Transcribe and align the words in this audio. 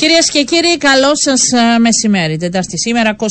Κυρίες 0.00 0.30
και 0.30 0.42
κύριοι, 0.42 0.76
καλό 0.78 1.10
σας 1.14 1.40
ε, 1.52 1.78
μεσημέρι. 1.78 2.36
Τετάρτη 2.36 2.78
σήμερα, 2.78 3.16
26 3.16 3.24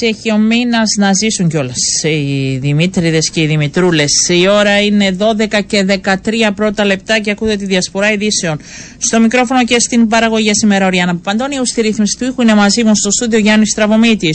έχει 0.00 0.32
ο 0.32 0.36
μήνας 0.36 0.94
να 0.98 1.12
ζήσουν 1.12 1.48
κιόλας 1.48 2.02
οι 2.02 2.56
Δημήτριδες 2.56 3.30
και 3.30 3.40
οι 3.40 3.46
Δημητρούλες. 3.46 4.12
Η 4.28 4.48
ώρα 4.48 4.80
είναι 4.80 5.16
12 5.18 5.64
και 5.66 6.00
13 6.04 6.50
πρώτα 6.54 6.84
λεπτά 6.84 7.18
και 7.18 7.30
ακούτε 7.30 7.56
τη 7.56 7.64
διασπορά 7.64 8.12
ειδήσεων. 8.12 8.60
Στο 8.98 9.20
μικρόφωνο 9.20 9.64
και 9.64 9.80
στην 9.80 10.08
παραγωγή 10.08 10.50
σήμερα, 10.54 10.86
ο 10.86 10.88
Ριάννα 10.88 11.14
Παπαντώνιου. 11.14 11.66
Στη 11.66 11.80
ρύθμιση 11.80 12.18
του 12.18 12.24
ήχου 12.24 12.42
είναι 12.42 12.54
μαζί 12.54 12.84
μου 12.84 12.94
στο 12.94 13.10
στούντιο 13.10 13.38
Γιάννης 13.38 13.70
Στραβωμίτη. 13.70 14.30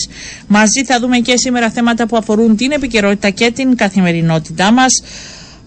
Μαζί 0.47 0.83
θα 0.83 0.99
δούμε 0.99 1.17
και 1.17 1.37
σήμερα 1.37 1.69
θέματα 1.69 2.07
που 2.07 2.17
αφορούν 2.17 2.55
την 2.55 2.71
επικαιρότητα 2.71 3.29
και 3.29 3.51
την 3.51 3.75
καθημερινότητά 3.75 4.71
μας. 4.71 4.91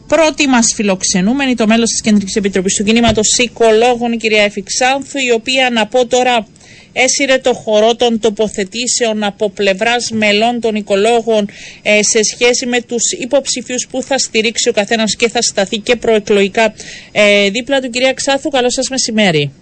Πρώτη 0.07 0.49
μας 0.49 0.73
φιλοξενούμενη, 0.75 1.55
το 1.55 1.67
μέλος 1.67 1.91
της 1.91 2.01
Κεντρικής 2.01 2.37
Επιτροπής 2.37 2.75
του 2.75 2.85
Κινήματος 2.85 3.39
Οικολόγων, 3.39 4.13
η 4.13 4.17
κυρία 4.17 4.43
Εφηξάνθου, 4.43 5.19
η 5.19 5.33
οποία 5.33 5.71
να 5.71 5.87
πω 5.87 6.07
τώρα 6.07 6.47
έσυρε 6.93 7.39
το 7.39 7.55
χορό 7.55 7.97
των 7.97 8.21
τοποθετήσεων 8.21 9.25
από 9.25 9.51
πλευράς 9.51 10.11
μελών 10.11 10.61
των 10.61 10.75
οικολόγων 10.75 11.49
ε, 11.83 12.03
σε 12.03 12.23
σχέση 12.23 12.67
με 12.67 12.81
τους 12.81 13.13
υποψηφίους 13.13 13.87
που 13.91 14.03
θα 14.03 14.19
στηρίξει 14.19 14.69
ο 14.69 14.73
καθένας 14.73 15.17
και 15.17 15.29
θα 15.29 15.43
σταθεί 15.43 15.79
και 15.79 15.97
προεκλογικά 15.97 16.75
ε, 17.13 17.51
δίπλα 17.51 17.81
του. 17.81 17.91
Κυρία 17.91 18.13
Ξάθου, 18.13 18.49
καλό 18.49 18.71
σας 18.71 18.89
μεσημέρι. 18.89 19.53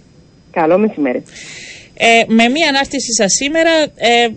Καλό 0.51 0.77
μεσημέρι. 0.77 1.23
Ε, 1.97 2.23
με 2.27 2.49
μία 2.49 2.67
ανάρτηση 2.67 3.13
σας 3.13 3.33
σήμερα 3.33 3.71
ε, 3.95 4.27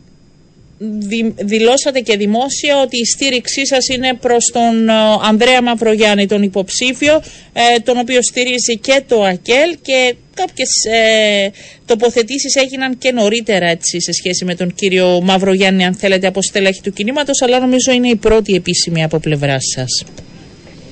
δηλώσατε 1.37 2.01
και 2.01 2.17
δημόσια 2.17 2.81
ότι 2.83 2.97
η 2.99 3.05
στήριξή 3.05 3.67
σας 3.67 3.89
είναι 3.89 4.15
προς 4.21 4.51
τον 4.53 4.89
ε, 4.89 4.93
Ανδρέα 5.29 5.63
Μαυρογιάννη, 5.63 6.27
τον 6.27 6.43
υποψήφιο, 6.43 7.15
ε, 7.53 7.79
τον 7.85 7.99
οποίο 7.99 8.23
στηρίζει 8.23 8.79
και 8.81 9.03
το 9.09 9.23
ΑΚΕΛ 9.23 9.77
και 9.83 10.15
κάποιες 10.35 10.71
ε, 10.85 11.51
τοποθετήσεις 11.87 12.55
έγιναν 12.55 12.99
και 12.99 13.13
νωρίτερα 13.13 13.67
έτσι, 13.67 14.01
σε 14.01 14.13
σχέση 14.13 14.45
με 14.45 14.55
τον 14.55 14.75
κύριο 14.75 15.21
Μαυρογιάννη, 15.23 15.85
αν 15.85 15.95
θέλετε, 15.95 16.27
από 16.27 16.43
στελέχη 16.43 16.81
του 16.83 16.93
κινήματος, 16.93 17.43
αλλά 17.43 17.61
νομίζω 17.61 17.93
είναι 17.93 18.09
η 18.09 18.17
πρώτη 18.17 18.55
επίσημη 18.55 19.05
από 19.05 19.19
πλευρά 19.19 19.57
σας. 19.61 20.05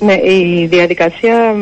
Ναι, 0.01 0.15
η 0.15 0.67
διαδικασία 0.67 1.55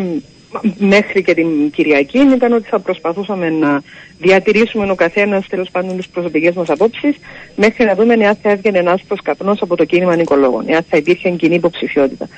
μέχρι 0.78 1.22
και 1.22 1.34
την 1.34 1.70
Κυριακή 1.70 2.18
ήταν 2.18 2.52
ότι 2.52 2.68
θα 2.68 2.78
προσπαθούσαμε 2.78 3.50
να 3.50 3.82
διατηρήσουμε 4.18 4.90
ο 4.90 4.94
καθένας 4.94 5.46
τέλος 5.46 5.70
πάντων 5.70 5.96
τις 5.96 6.08
προσωπικές 6.08 6.54
μας 6.54 6.68
απόψεις 6.68 7.16
μέχρι 7.56 7.84
να 7.84 7.94
δούμε 7.94 8.26
αν 8.26 8.36
θα 8.42 8.50
έβγαινε 8.50 8.78
ένας 8.78 9.02
καπνός 9.22 9.62
από 9.62 9.76
το 9.76 9.84
κίνημα 9.84 10.16
νοικολόγων, 10.16 10.74
αν 10.74 10.84
θα 10.88 10.96
υπήρχε 10.96 11.30
κοινή 11.30 11.54
υποψηφιότητα. 11.54 12.28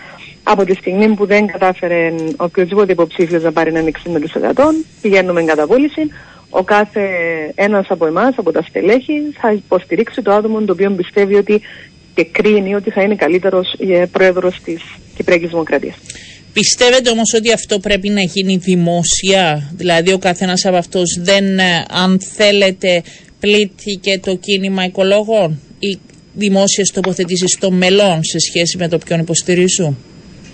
Από 0.42 0.64
τη 0.64 0.74
στιγμή 0.74 1.14
που 1.14 1.26
δεν 1.26 1.46
κατάφερε 1.46 2.14
οποιοδήποτε 2.36 2.92
υποψήφιος 2.92 3.42
να 3.42 3.52
πάρει 3.52 3.70
έναν 3.74 3.92
60% 4.54 4.62
πηγαίνουμε 5.02 5.40
εν 5.40 5.46
καταβόληση. 5.46 6.00
Ο 6.50 6.62
κάθε 6.62 7.08
ένας 7.54 7.86
από 7.88 8.06
εμάς, 8.06 8.34
από 8.36 8.52
τα 8.52 8.62
στελέχη, 8.62 9.12
θα 9.40 9.52
υποστηρίξει 9.52 10.22
το 10.22 10.32
άτομο 10.32 10.60
το 10.60 10.72
οποίο 10.72 10.90
πιστεύει 10.90 11.34
ότι 11.34 11.60
και 12.14 12.24
κρίνει 12.24 12.74
ότι 12.74 12.90
θα 12.90 13.02
είναι 13.02 13.14
καλύτερος 13.14 13.74
πρόεδρος 14.10 14.60
της 14.64 14.82
Κυπριακής 15.16 15.48
Δημοκρατίας. 15.48 15.96
Πιστεύετε 16.60 17.10
όμως 17.10 17.32
ότι 17.34 17.52
αυτό 17.52 17.78
πρέπει 17.78 18.08
να 18.08 18.20
γίνει 18.20 18.56
δημόσια, 18.56 19.70
δηλαδή 19.76 20.12
ο 20.12 20.18
καθένας 20.18 20.64
από 20.64 20.76
αυτούς 20.76 21.18
δεν, 21.20 21.58
ε, 21.58 21.84
αν 21.88 22.20
θέλετε, 22.20 23.02
πλήττει 23.40 23.98
και 24.02 24.18
το 24.18 24.36
κίνημα 24.36 24.84
οικολόγων 24.84 25.60
ή 25.78 25.98
δημόσιες 26.34 26.90
τοποθετήσεις 26.90 27.58
των 27.60 27.74
μελών 27.74 28.24
σε 28.24 28.38
σχέση 28.38 28.76
με 28.76 28.88
το 28.88 28.98
ποιον 28.98 29.20
υποστηρίζουν; 29.20 29.98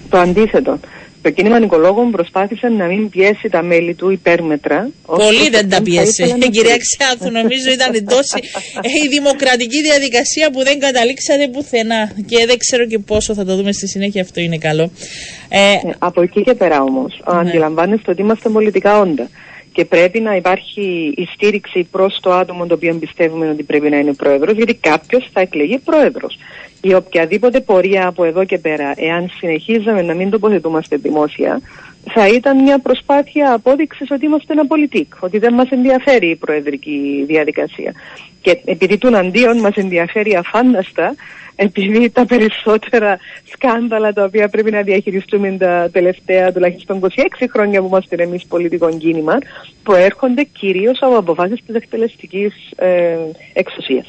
Το 0.09 0.19
αντίθετο. 0.19 0.81
Το 1.23 1.31
κίνημα 1.31 1.59
νοικολόγων 1.59 2.11
προσπάθησε 2.11 2.69
να 2.69 2.85
μην 2.87 3.11
πιέσει 3.11 3.49
τα 3.49 3.63
μέλη 3.63 3.95
του 3.95 4.11
υπέρμετρα. 4.11 4.89
Πολύ 5.07 5.49
δεν 5.51 5.69
τα 5.69 5.83
πιέσε. 5.83 6.27
Να... 6.27 6.47
Κυρία 6.57 6.77
Ξάθου, 6.77 7.31
νομίζω 7.31 7.71
ήταν 7.73 8.05
τόση 8.05 8.39
η 9.05 9.09
δημοκρατική 9.09 9.83
διαδικασία 9.83 10.51
που 10.51 10.63
δεν 10.65 10.81
καταλήξατε 10.81 11.49
πουθενά. 11.49 12.13
Και 12.27 12.47
δεν 12.47 12.59
ξέρω 12.59 12.87
και 12.87 12.99
πόσο 12.99 13.35
θα 13.35 13.45
το 13.45 13.57
δούμε 13.57 13.73
στη 13.73 13.89
συνέχεια. 13.89 14.23
Αυτό 14.23 14.41
είναι 14.41 14.59
καλό. 14.59 14.91
Ε, 15.49 15.73
ε 15.73 15.95
από 15.99 16.23
εκεί 16.23 16.43
και 16.43 16.55
πέρα 16.55 16.83
όμως, 16.83 17.23
ναι. 17.33 17.39
αντιλαμβάνεστε 17.39 18.11
ότι 18.11 18.21
είμαστε 18.21 18.49
πολιτικά 18.49 18.99
όντα. 18.99 19.29
Και 19.73 19.85
πρέπει 19.85 20.21
να 20.21 20.37
υπάρχει 20.37 21.15
η 21.17 21.29
στήριξη 21.33 21.89
προς 21.91 22.19
το 22.21 22.33
άτομο 22.33 22.67
το 22.67 22.75
οποίο 22.75 22.95
πιστεύουμε 22.95 23.49
ότι 23.49 23.63
πρέπει 23.63 23.91
να 23.91 23.97
είναι 23.97 24.15
πρόεδρος, 24.15 24.57
γιατί 24.57 24.75
κάποιος 24.75 25.29
θα 25.33 25.41
εκλεγεί 25.41 25.79
πρόεδρος. 25.79 26.39
Η 26.81 26.95
οποιαδήποτε 26.95 27.61
πορεία 27.61 28.07
από 28.07 28.25
εδώ 28.25 28.45
και 28.45 28.59
πέρα, 28.59 28.93
εάν 28.97 29.31
συνεχίζαμε 29.39 30.03
να 30.03 30.15
μην 30.15 30.31
τοποθετούμαστε 30.31 30.97
δημόσια, 30.97 31.61
θα 32.11 32.29
ήταν 32.29 32.63
μια 32.63 32.79
προσπάθεια 32.79 33.53
απόδειξης 33.53 34.11
ότι 34.11 34.25
είμαστε 34.25 34.53
ένα 34.53 34.67
πολιτικ, 34.67 35.15
ότι 35.21 35.39
δεν 35.39 35.55
μας 35.55 35.71
ενδιαφέρει 35.71 36.29
η 36.29 36.37
προεδρική 36.37 37.25
διαδικασία. 37.27 37.93
Και 38.41 38.61
επειδή 38.65 38.99
του 38.99 39.17
αντίον 39.17 39.59
μας 39.59 39.75
ενδιαφέρει 39.75 40.37
αφάνταστα, 40.37 41.15
επειδή 41.57 42.11
τα 42.11 42.27
περισσότερα 42.27 43.19
σκάνδαλα 43.53 44.13
τα 44.13 44.25
οποία 44.25 44.49
πρέπει 44.49 44.71
να 44.71 44.83
διαχειριστούμε 44.83 45.57
τα 45.59 45.89
τελευταία 45.93 46.53
τουλάχιστον 46.53 47.01
26 47.01 47.09
χρόνια 47.53 47.81
που 47.81 47.87
είμαστε 47.87 48.17
εμείς 48.23 48.45
πολιτικό 48.47 48.97
κίνημα, 48.99 49.39
προέρχονται 49.83 50.43
κυρίως 50.43 50.99
από 51.03 51.17
αποφάσεις 51.17 51.61
της 51.67 51.75
εκτελεστικής 51.75 52.55
ε, 52.77 53.17
εξουσίας 53.53 54.07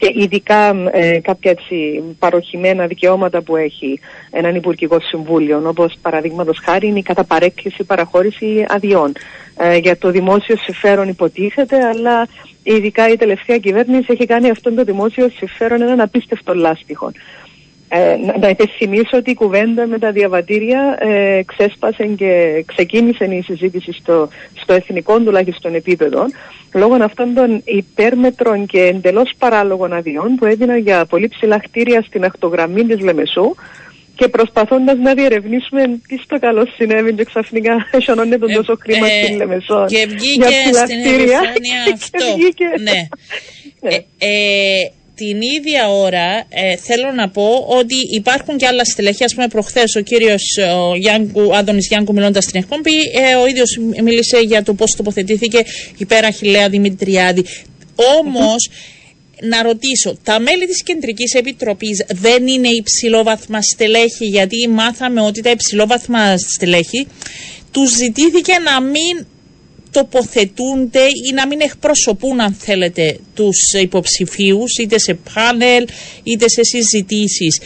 και 0.00 0.12
ειδικά 0.14 0.74
ε, 0.90 1.20
κάποια 1.20 1.50
έτσι, 1.50 2.02
παροχημένα 2.18 2.86
δικαιώματα 2.86 3.42
που 3.42 3.56
έχει 3.56 4.00
έναν 4.30 4.54
Υπουργικό 4.54 5.00
Συμβούλιο, 5.00 5.62
όπως 5.64 5.94
παραδείγματος 6.02 6.58
χάρη 6.64 6.86
είναι 6.86 6.98
η 6.98 7.02
καταπαρέκκληση 7.02 7.84
παραχώρηση 7.84 8.64
αδειών. 8.68 9.12
Ε, 9.56 9.76
για 9.76 9.96
το 9.98 10.10
δημόσιο 10.10 10.56
συμφέρον 10.56 11.08
υποτίθεται, 11.08 11.76
αλλά 11.84 12.28
ειδικά 12.62 13.08
η 13.08 13.16
τελευταία 13.16 13.58
κυβέρνηση 13.58 14.06
έχει 14.08 14.26
κάνει 14.26 14.50
αυτό 14.50 14.74
το 14.74 14.84
δημόσιο 14.84 15.28
συμφέρον 15.28 15.82
έναν 15.82 16.00
απίστευτο 16.00 16.54
λάστιχο. 16.54 17.12
Ε, 17.92 18.16
να, 18.16 18.38
να 18.38 18.48
υπενθυμίσω 18.48 19.16
ότι 19.16 19.30
η 19.30 19.34
κουβέντα 19.34 19.86
με 19.86 19.98
τα 19.98 20.10
διαβατήρια 20.10 20.96
ε, 21.00 21.42
ξέσπασε 21.46 22.06
και 22.06 22.62
ξεκίνησε 22.66 23.24
η 23.24 23.42
συζήτηση 23.42 23.92
στο, 23.92 24.28
στο 24.62 24.72
εθνικό 24.72 25.20
τουλάχιστον 25.20 25.74
επίπεδο 25.74 26.26
λόγω 26.74 26.94
αυτών 26.94 27.34
των 27.34 27.62
υπέρμετρων 27.64 28.66
και 28.66 28.80
εντελώς 28.80 29.32
παράλογων 29.38 29.92
αδειών 29.92 30.34
που 30.34 30.44
έδιναν 30.44 30.78
για 30.78 31.04
πολύ 31.04 31.28
ψηλά 31.28 31.58
κτίρια 31.58 32.02
στην 32.02 32.24
ακτογραμμή 32.24 32.84
της 32.84 33.00
Λεμεσού 33.00 33.54
και 34.14 34.28
προσπαθώντας 34.28 34.98
να 34.98 35.14
διερευνήσουμε 35.14 35.82
τι 36.08 36.16
στο 36.24 36.38
καλό 36.38 36.66
συνέβη 36.76 37.14
και 37.14 37.24
ξαφνικά 37.24 37.86
εσωνώνεται 37.98 38.38
τον 38.38 38.50
ε, 38.50 38.54
τόσο 38.54 38.76
χρήμα 38.80 39.06
ε, 39.06 39.24
στην 39.24 39.36
Λεμεσό. 39.36 39.84
Και 39.88 40.06
βγήκε 40.08 40.48
στην 40.84 40.98
επιφάνεια 40.98 41.80
αυτό. 41.94 42.24
ναι. 42.82 42.92
ναι. 43.80 43.94
Ε, 44.18 44.28
την 45.20 45.40
ίδια 45.56 45.90
ώρα 45.90 46.44
ε, 46.48 46.76
θέλω 46.76 47.12
να 47.12 47.28
πω 47.28 47.64
ότι 47.68 47.94
υπάρχουν 48.14 48.56
και 48.56 48.66
άλλα 48.66 48.84
στελέχη. 48.84 49.24
Α 49.24 49.30
πούμε, 49.34 49.48
προχθές 49.48 49.96
ο 49.96 50.00
κύριος 50.00 50.42
Άδωνη 51.54 51.80
Γιάνκου, 51.88 52.12
μιλώντας 52.12 52.44
στην 52.44 52.60
εκπομπή, 52.60 52.98
ε, 52.98 53.34
ο 53.34 53.46
ίδιος 53.46 53.78
μίλησε 54.02 54.38
για 54.38 54.62
το 54.62 54.74
πώς 54.74 54.94
τοποθετήθηκε 54.96 55.64
υπέρ 55.96 56.24
Αχηλέα 56.24 56.68
Δημητριάδη. 56.68 57.44
Όμως, 58.18 58.68
να 59.42 59.62
ρωτήσω, 59.62 60.16
τα 60.24 60.40
μέλη 60.40 60.66
της 60.66 60.82
Κεντρικής 60.82 61.34
Επιτροπής 61.34 62.04
δεν 62.08 62.46
είναι 62.46 62.68
υψηλόβαθμα 62.68 63.62
στελέχη, 63.62 64.24
γιατί 64.24 64.68
μάθαμε 64.68 65.20
ότι 65.20 65.42
τα 65.42 65.50
υψηλόβαθμα 65.50 66.36
στελέχη 66.36 67.06
τους 67.70 67.90
ζητήθηκε 67.90 68.52
να 68.64 68.80
μην 68.80 69.26
τοποθετούνται 69.90 71.02
ή 71.28 71.32
να 71.34 71.46
μην 71.46 71.60
εκπροσωπούν 71.60 72.40
αν 72.40 72.52
θέλετε 72.52 73.18
τους 73.34 73.72
υποψηφίους 73.82 74.78
είτε 74.78 74.98
σε 74.98 75.18
πάνελ 75.34 75.86
είτε 76.22 76.48
σε 76.48 76.64
συζητήσεις. 76.64 77.60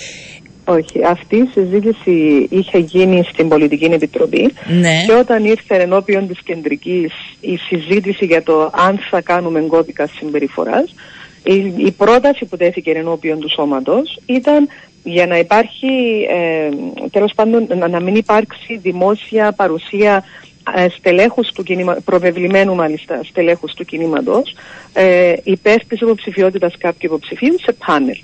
Όχι, 0.67 1.05
αυτή 1.05 1.37
η 1.37 1.49
συζήτηση 1.53 2.47
είχε 2.51 2.79
γίνει 2.79 3.25
στην 3.33 3.49
Πολιτική 3.49 3.85
Επιτροπή 3.85 4.53
ναι. 4.81 5.05
και 5.07 5.13
όταν 5.13 5.45
ήρθε 5.45 5.77
ενώπιον 5.77 6.29
της 6.29 6.39
κεντρικής 6.45 7.13
η 7.41 7.57
συζήτηση 7.57 8.25
για 8.25 8.43
το 8.43 8.71
αν 8.75 8.99
θα 9.11 9.21
κάνουμε 9.21 9.61
κώδικα 9.61 10.09
συμπεριφοράς 10.19 10.95
η, 11.45 11.75
η 11.77 11.91
πρόταση 11.91 12.45
που 12.45 12.57
τέθηκε 12.57 12.91
ενώπιον 12.91 13.39
του 13.41 13.51
σώματος 13.51 14.19
ήταν 14.27 14.69
για 15.05 15.27
να 15.27 15.39
υπάρχει, 15.39 16.27
ε, 16.31 16.69
τέλος 17.11 17.33
πάντων, 17.35 17.67
να, 17.79 17.89
να 17.89 18.01
μην 18.01 18.15
υπάρξει 18.15 18.77
δημόσια 18.77 19.53
παρουσία 19.53 20.17
ε, 20.17 20.54
στελέχους 20.99 21.53
του 21.53 21.63
κινήμα, 21.63 21.97
προβεβλημένου 22.05 22.75
μάλιστα 22.75 23.21
στελέχους 23.25 23.75
του 23.75 23.85
κινήματος 23.85 24.55
ε, 24.93 25.33
υπέρ 25.43 25.85
της 25.85 26.01
υποψηφιότητας 26.01 26.75
κάποιου 26.79 27.09
υποψηφίου 27.13 27.57
σε 27.63 27.73
πάνελ. 27.87 28.17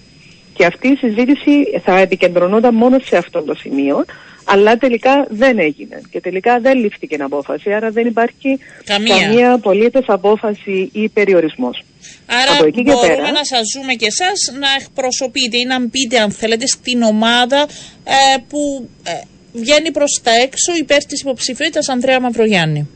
Και 0.55 0.65
αυτή 0.67 0.89
η 0.89 0.97
συζήτηση 0.97 1.81
θα 1.85 1.99
επικεντρωνόταν 1.99 2.75
μόνο 2.75 2.99
σε 3.05 3.17
αυτό 3.17 3.43
το 3.43 3.55
σημείο, 3.55 4.05
αλλά 4.45 4.77
τελικά 4.77 5.27
δεν 5.29 5.59
έγινε 5.59 6.01
και 6.11 6.21
τελικά 6.21 6.61
δεν 6.61 6.79
λήφθηκε 6.79 7.17
απόφαση, 7.23 7.73
άρα 7.73 7.91
δεν 7.91 8.07
υπάρχει 8.07 8.59
Καμία, 8.85 9.19
καμία 9.19 9.53
απολύτως 9.53 10.05
απόφαση 10.07 10.91
ή 10.93 11.09
περιορισμός. 11.09 11.83
Άρα 12.27 12.53
Από 12.53 12.65
εκεί 12.67 12.83
και 12.83 12.93
μπορούμε 12.93 13.15
πέρα- 13.15 13.31
να 13.33 13.45
σας 13.45 13.61
ζούμε 13.75 13.93
και 13.95 14.07
εσάς 14.07 14.59
να 14.59 14.69
εκπροσωπείτε 14.81 15.57
ή 15.57 15.65
να 15.65 15.81
μπείτε 15.81 16.19
αν 16.19 16.31
θέλετε 16.31 16.67
στην 16.67 17.03
ομάδα 17.03 17.61
ε, 18.05 18.37
που 18.49 18.89
ε, 19.03 19.11
βγαίνει 19.53 19.91
προς 19.91 20.21
τα 20.23 20.31
έξω 20.31 20.73
υπέρ 20.79 21.05
της 21.05 21.21
υποψηφιότητας 21.21 21.89
Ανδρέα 21.89 22.21
Μαυρογιάννη. 22.21 22.89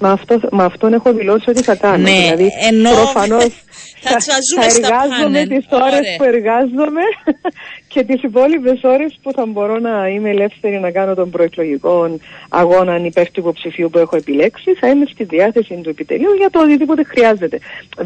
Μα, 0.00 0.10
αυτό, 0.10 0.40
μα 0.52 0.64
αυτόν 0.64 0.92
έχω 0.92 1.12
δηλώσει 1.12 1.50
ότι 1.50 1.62
θα 1.62 1.74
κάνω. 1.74 1.96
Ναι, 1.96 2.10
δηλαδή, 2.10 2.52
ενώ 2.68 2.90
προφανώς 2.90 3.64
θα 4.00 4.20
σας 4.20 4.38
ζούμε 4.52 4.68
στα 4.68 4.86
εργάζομαι 4.86 5.22
πάνελ. 5.22 5.48
τις 5.48 5.66
ώρες 5.70 5.98
Ωραία. 5.98 6.16
που 6.16 6.24
εργάζομαι 6.24 7.02
και 7.94 8.02
τις 8.04 8.22
υπόλοιπες 8.22 8.78
ώρες 8.82 9.18
που 9.22 9.32
θα 9.32 9.44
μπορώ 9.46 9.78
να 9.78 10.08
είμαι 10.08 10.30
ελεύθερη 10.30 10.76
να 10.80 10.90
κάνω 10.90 11.14
τον 11.14 11.30
προεκλογικό 11.30 12.18
αγώνα 12.48 12.96
υπέρ 13.04 13.26
του 13.30 13.40
υποψηφίου 13.40 13.88
που 13.90 13.98
έχω 13.98 14.16
επιλέξει. 14.16 14.70
Θα 14.80 14.86
είμαι 14.88 15.06
στη 15.12 15.24
διάθεση 15.24 15.74
του 15.82 15.88
επιτελείου 15.88 16.32
για 16.40 16.50
το 16.50 16.60
οτιδήποτε 16.60 17.02
χρειάζεται. 17.04 17.58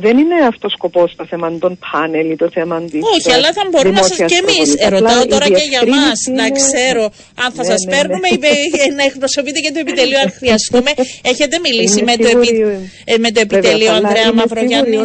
Δεν 0.05 0.19
είναι 0.19 0.35
αυτός 0.53 0.73
σκοπός 0.73 1.15
το 1.17 1.25
θέμα 1.27 1.59
των 1.59 1.79
πάνελ 1.93 2.31
ή 2.31 2.37
το 2.37 2.49
θέμα 2.51 2.81
της 2.81 3.01
Όχι, 3.17 3.31
ε, 3.31 3.35
αλλά 3.35 3.53
θα 3.53 3.63
μπορούμε 3.71 3.95
να 3.95 4.03
σας 4.03 4.17
δημόσιας 4.17 4.31
και 4.33 4.39
εμείς. 4.43 4.57
προβολής. 4.57 4.87
Ερωτάω 4.87 5.13
Απλά 5.23 5.23
η 5.27 5.29
τώρα 5.35 5.47
και 5.59 5.67
για 5.73 5.81
διευκρίνηση 5.83 6.07
μας 6.09 6.21
να 6.39 6.45
είναι- 6.47 6.59
ξέρω 6.65 7.05
αν 7.45 7.51
θα 7.57 7.63
Ναι, 7.63 7.71
σας 7.71 7.81
ναι, 7.81 7.87
ναι. 7.89 7.93
παίρνουμε 7.95 8.29
ή 8.35 8.39
με- 8.45 8.95
να 8.99 9.05
εκπροσωπείτε 9.11 9.59
και 9.65 9.71
το 9.75 9.79
επιτελείο 9.85 10.19
αν 10.25 10.29
χρειαστούμε. 10.39 10.91
Έχετε 11.33 11.57
μιλήσει 11.67 11.99
Είμαι 12.01 12.11
με 12.11 12.25
το, 12.25 12.29
επι... 12.35 12.47
σίγουρη- 12.47 12.91
ε, 13.13 13.15
με 13.25 13.31
το 13.37 13.41
Βέβαια, 13.41 13.59
επιτελείο 13.59 13.91
αλλά 13.95 14.07
Ανδρέα 14.09 14.27
είμαι 14.31 14.41
Μαυρογιάννη; 14.43 14.99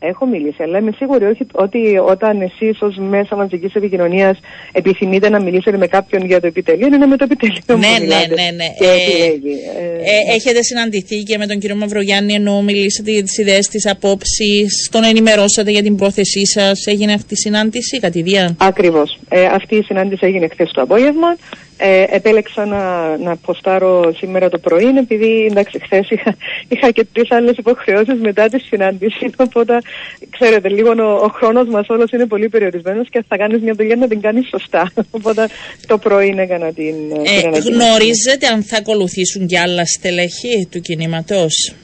Σίγουρη 0.00 0.06
ότι- 0.06 0.06
Έχω 0.08 0.26
μιλήσει, 0.26 0.62
αλλά 0.62 0.78
είμαι 0.78 0.92
σίγουρη 0.96 1.24
όχι, 1.24 1.46
ότι 1.52 1.98
όταν 2.08 2.40
εσείς 2.40 2.80
ως 2.82 2.96
μέσα 2.96 3.36
μαζικής 3.36 3.74
επικοινωνίας 3.74 4.38
επιθυμείτε 4.72 5.28
να 5.28 5.40
μιλήσετε 5.40 5.76
με 5.76 5.86
κάποιον 5.86 6.26
για 6.26 6.40
το 6.40 6.46
επιτελείο, 6.46 6.86
είναι 6.86 7.06
με 7.06 7.16
το 7.16 7.24
επιτελείο 7.24 7.60
Ναι, 7.66 7.74
που 7.74 7.78
ναι, 7.80 8.00
μιλάτε 8.00 8.26
ναι, 8.34 8.50
ναι. 8.56 8.68
Και 8.78 8.84
Ε, 8.84 8.94
επιλέγει. 8.94 9.56
Ε, 9.78 10.30
Ε, 10.30 10.34
έχετε 10.34 10.62
συναντηθεί 10.62 11.22
και 11.22 11.38
με 11.38 11.46
τον 11.46 11.58
κύριο 11.58 11.76
Μαυρογιάννη 11.76 12.32
ενώ 12.34 12.62
μιλήσατε 12.62 13.10
για 13.10 13.22
τις 13.22 13.38
ιδέες 13.38 13.66
της 13.68 13.86
απόψεις, 13.86 14.88
τον 14.92 15.04
ενημερώσατε 15.04 15.70
για 15.70 15.82
την 15.82 15.96
πρόθεσή 15.96 16.46
σας, 16.46 16.86
έγινε 16.86 17.12
αυτή 17.12 17.34
η 17.34 17.36
συνάντηση 17.36 17.98
κατηδία; 18.00 18.56
Ακριβώς. 18.58 19.18
Ε, 19.28 19.44
αυτή 19.44 19.76
η 19.76 19.82
συνάντηση 19.82 20.26
έγινε 20.26 20.48
χθες 20.48 20.70
το 20.72 20.82
απόγευμα. 20.82 21.36
Ε, 21.80 22.04
επέλεξα 22.08 22.66
να, 22.66 23.16
να 23.16 23.36
ποστάρω 23.36 24.12
σήμερα 24.16 24.48
το 24.48 24.58
πρωί 24.58 24.84
επειδή 24.98 25.46
εντάξει 25.50 25.78
χθες 25.82 26.10
είχα, 26.10 26.36
είχα 26.68 26.90
και 26.90 27.06
τρεις 27.12 27.30
άλλες 27.30 27.56
υποχρεώσεις 27.56 28.20
μετά 28.20 28.48
τη 28.48 28.58
συνάντηση 28.58 29.30
οπότε 29.46 29.78
ξέρετε 30.30 30.68
λίγο 30.68 30.90
ο, 30.90 31.24
ο 31.24 31.28
χρόνος 31.28 31.68
μας 31.68 31.88
όλος 31.88 32.10
είναι 32.10 32.26
πολύ 32.26 32.48
περιορισμένος 32.48 33.08
και 33.10 33.24
θα 33.28 33.36
κάνεις 33.36 33.62
μια 33.62 33.74
δουλειά 33.74 33.96
να 33.96 34.08
την 34.08 34.20
κάνεις 34.20 34.48
σωστά 34.48 34.92
οπότε 35.18 35.48
το 35.86 35.98
πρωί 35.98 36.34
έκανα 36.38 36.72
την, 36.72 36.94
Ε, 37.24 37.40
την 37.40 37.46
ανακοίνωση. 37.48 37.72
γνωρίζετε 37.72 38.46
αν 38.46 38.62
θα 38.62 38.76
ακολουθήσουν 38.76 39.46
και 39.46 39.58
άλλα 39.58 39.86
στελέχη 39.86 40.68
του 40.70 40.80
κινήματος; 40.80 41.74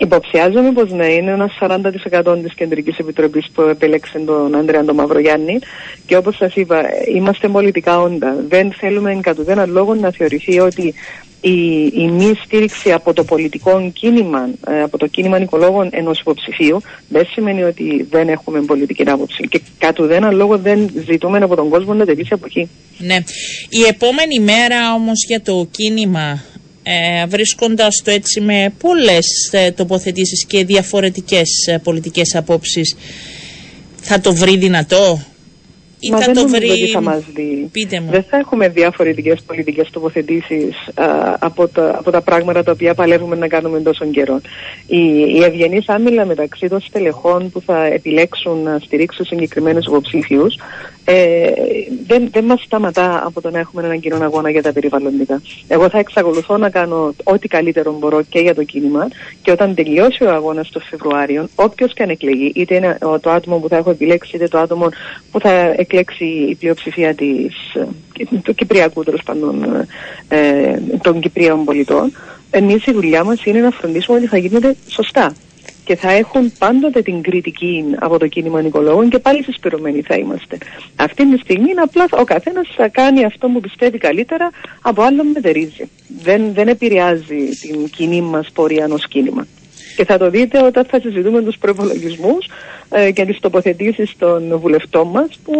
Υποψιάζομαι 0.00 0.72
πως 0.72 0.90
ναι, 0.90 1.06
είναι 1.06 1.30
ένας 1.30 1.58
40% 1.60 2.38
της 2.42 2.54
Κεντρικής 2.54 2.98
Επιτροπής 2.98 3.46
που 3.54 3.62
επέλεξε 3.62 4.18
τον 4.18 4.54
Ανδρέα 4.54 4.84
τον 4.84 4.94
Μαυρογιάννη 4.94 5.58
και 6.06 6.16
όπως 6.16 6.36
σας 6.36 6.54
είπα, 6.54 6.82
είμαστε 7.14 7.48
πολιτικά 7.48 8.00
όντα. 8.00 8.36
Δεν 8.48 8.72
θέλουμε 8.72 9.18
κατ' 9.22 9.38
ουδέναν 9.38 9.70
λόγο 9.70 9.94
να 9.94 10.10
θεωρηθεί 10.10 10.60
ότι 10.60 10.94
η, 11.40 11.86
η 11.94 12.08
μη 12.10 12.32
στήριξη 12.44 12.92
από 12.92 13.12
το 13.12 13.24
πολιτικό 13.24 13.90
κίνημα, 13.94 14.48
ε, 14.68 14.82
από 14.82 14.98
το 14.98 15.06
κίνημα 15.06 15.38
νοικολόγων 15.38 15.88
ενός 15.92 16.20
υποψηφίου 16.20 16.80
δεν 17.08 17.26
σημαίνει 17.32 17.62
ότι 17.62 18.06
δεν 18.10 18.28
έχουμε 18.28 18.60
πολιτική 18.60 19.10
άποψη 19.10 19.48
και 19.48 19.60
κατ' 19.78 19.98
ουδέναν 20.00 20.36
λόγο 20.36 20.58
δεν 20.58 20.90
ζητούμε 21.06 21.38
από 21.38 21.56
τον 21.56 21.68
κόσμο 21.68 21.94
να 21.94 22.04
τελείσει 22.04 22.32
αποχή. 22.32 22.68
Ναι. 22.98 23.16
Η 23.68 23.84
επόμενη 23.88 24.38
μέρα 24.40 24.94
όμως 24.94 25.24
για 25.26 25.42
το 25.42 25.68
κίνημα 25.70 26.42
ε, 26.90 27.26
βρίσκοντας 27.26 28.02
το 28.04 28.10
έτσι 28.10 28.40
με 28.40 28.72
πολλές 28.78 29.50
ε, 29.52 29.70
τοποθετήσεις 29.70 30.46
και 30.46 30.64
διαφορετικές 30.64 31.66
ε, 31.66 31.78
πολιτικές 31.78 32.34
απόψεις 32.34 32.96
θα 34.00 34.20
το 34.20 34.34
βρει 34.34 34.56
δυνατό; 34.56 35.20
Ή 36.00 36.10
Μα 36.10 36.18
θα 36.18 36.24
δεν 36.24 36.34
το 36.34 36.40
νομίζω 36.40 36.58
βρει... 36.58 36.70
ότι 36.70 36.90
θα 36.90 37.00
μας 37.00 37.22
δει. 37.34 37.68
Πείτε 37.72 38.00
μου. 38.00 38.10
Δεν 38.10 38.24
θα 38.30 38.36
έχουμε 38.36 38.68
διαφορετικές 38.68 39.42
πολιτικές 39.46 39.90
τοποθετήσεις 39.90 40.74
α, 40.94 41.36
από, 41.38 41.68
τα, 41.68 41.98
από 41.98 42.10
τα 42.10 42.20
πράγματα 42.20 42.62
τα 42.62 42.72
οποία 42.72 42.94
παλεύουμε 42.94 43.36
να 43.36 43.48
κάνουμε 43.48 43.80
τόσο 43.80 44.06
καιρό. 44.06 44.40
Η, 44.86 44.98
η 45.34 45.42
ευγενής 45.44 45.88
άμυλα 45.88 46.24
μεταξύ 46.24 46.68
των 46.68 46.80
στελεχών 46.80 47.50
που 47.50 47.60
θα 47.60 47.84
επιλέξουν 47.84 48.62
να 48.62 48.78
στηρίξουν 48.78 49.24
συγκεκριμένους 49.24 49.86
υποψήφιους 49.86 50.54
ε, 51.10 51.50
δεν, 52.06 52.28
δεν 52.30 52.44
μας 52.44 52.62
σταματά 52.62 53.22
από 53.26 53.40
το 53.40 53.50
να 53.50 53.58
έχουμε 53.58 53.82
έναν 53.84 54.00
κοινό 54.00 54.16
αγώνα 54.24 54.50
για 54.50 54.62
τα 54.62 54.72
περιβαλλοντικά. 54.72 55.42
Εγώ 55.68 55.88
θα 55.88 55.98
εξακολουθώ 55.98 56.56
να 56.56 56.70
κάνω 56.70 57.14
ό,τι 57.24 57.48
καλύτερο 57.48 57.92
μπορώ 57.98 58.22
και 58.22 58.38
για 58.38 58.54
το 58.54 58.64
κίνημα 58.64 59.08
και 59.42 59.50
όταν 59.50 59.74
τελειώσει 59.74 60.24
ο 60.24 60.30
αγώνας 60.30 60.70
το 60.70 60.80
Φεβρουάριο, 60.80 61.48
όποιος 61.54 61.92
και 61.94 62.02
αν 62.02 62.08
εκλεγεί, 62.08 62.52
είτε 62.54 62.74
είναι 62.74 62.98
ο- 63.02 63.18
το 63.20 63.30
άτομο 63.30 63.56
που 63.58 63.68
θα 63.68 63.76
έχω 63.76 63.90
επιλέξει, 63.90 64.36
είτε 64.36 64.48
το 64.48 64.58
άτομο 64.58 64.88
που 65.30 65.40
θα 65.40 65.50
εκλέξει 65.76 66.24
η 66.24 66.54
πλειοψηφία 66.54 67.14
της, 67.14 67.54
ε, 67.74 67.86
του 68.42 68.54
Κυπριακού 68.54 69.04
τέλος 69.04 69.22
πάντων 69.24 69.64
ε, 70.28 70.80
των 71.02 71.20
Κυπρίων 71.20 71.64
πολιτών, 71.64 72.12
εμείς 72.50 72.86
η 72.86 72.92
δουλειά 72.92 73.24
μας 73.24 73.44
είναι 73.44 73.60
να 73.60 73.70
φροντίσουμε 73.70 74.18
ότι 74.18 74.26
θα 74.26 74.38
γίνεται 74.38 74.76
σωστά 74.88 75.32
και 75.88 75.96
θα 75.96 76.10
έχουν 76.10 76.52
πάντοτε 76.58 77.02
την 77.02 77.22
κριτική 77.22 77.84
από 77.98 78.18
το 78.18 78.26
κίνημα 78.26 78.62
νοικολόγων 78.62 79.08
και 79.08 79.18
πάλι 79.18 79.42
συσπηρωμένοι 79.42 80.00
θα 80.00 80.14
είμαστε. 80.14 80.58
Αυτή 80.96 81.30
τη 81.30 81.38
στιγμή 81.38 81.70
είναι 81.70 81.80
απλά 81.80 82.04
ο 82.10 82.24
καθένας 82.24 82.68
θα 82.76 82.88
κάνει 82.88 83.24
αυτό 83.24 83.48
που 83.48 83.60
πιστεύει 83.60 83.98
καλύτερα 83.98 84.50
από 84.82 85.02
άλλον 85.02 85.26
μετερίζει. 85.26 85.88
Δεν, 86.22 86.52
δεν 86.52 86.68
επηρεάζει 86.68 87.48
την 87.60 87.90
κοινή 87.90 88.20
μας 88.20 88.50
πορεία 88.52 88.84
ενός 88.84 89.08
κίνημα. 89.08 89.46
Και 89.96 90.04
θα 90.04 90.18
το 90.18 90.30
δείτε 90.30 90.62
όταν 90.62 90.84
θα 90.84 91.00
συζητούμε 91.00 91.42
τους 91.42 91.58
προπολογισμού 91.58 92.38
ε, 92.90 93.10
και 93.10 93.24
τις 93.24 93.40
τοποθετήσεις 93.40 94.16
των 94.18 94.58
βουλευτών 94.58 95.08
μας 95.08 95.38
που 95.44 95.54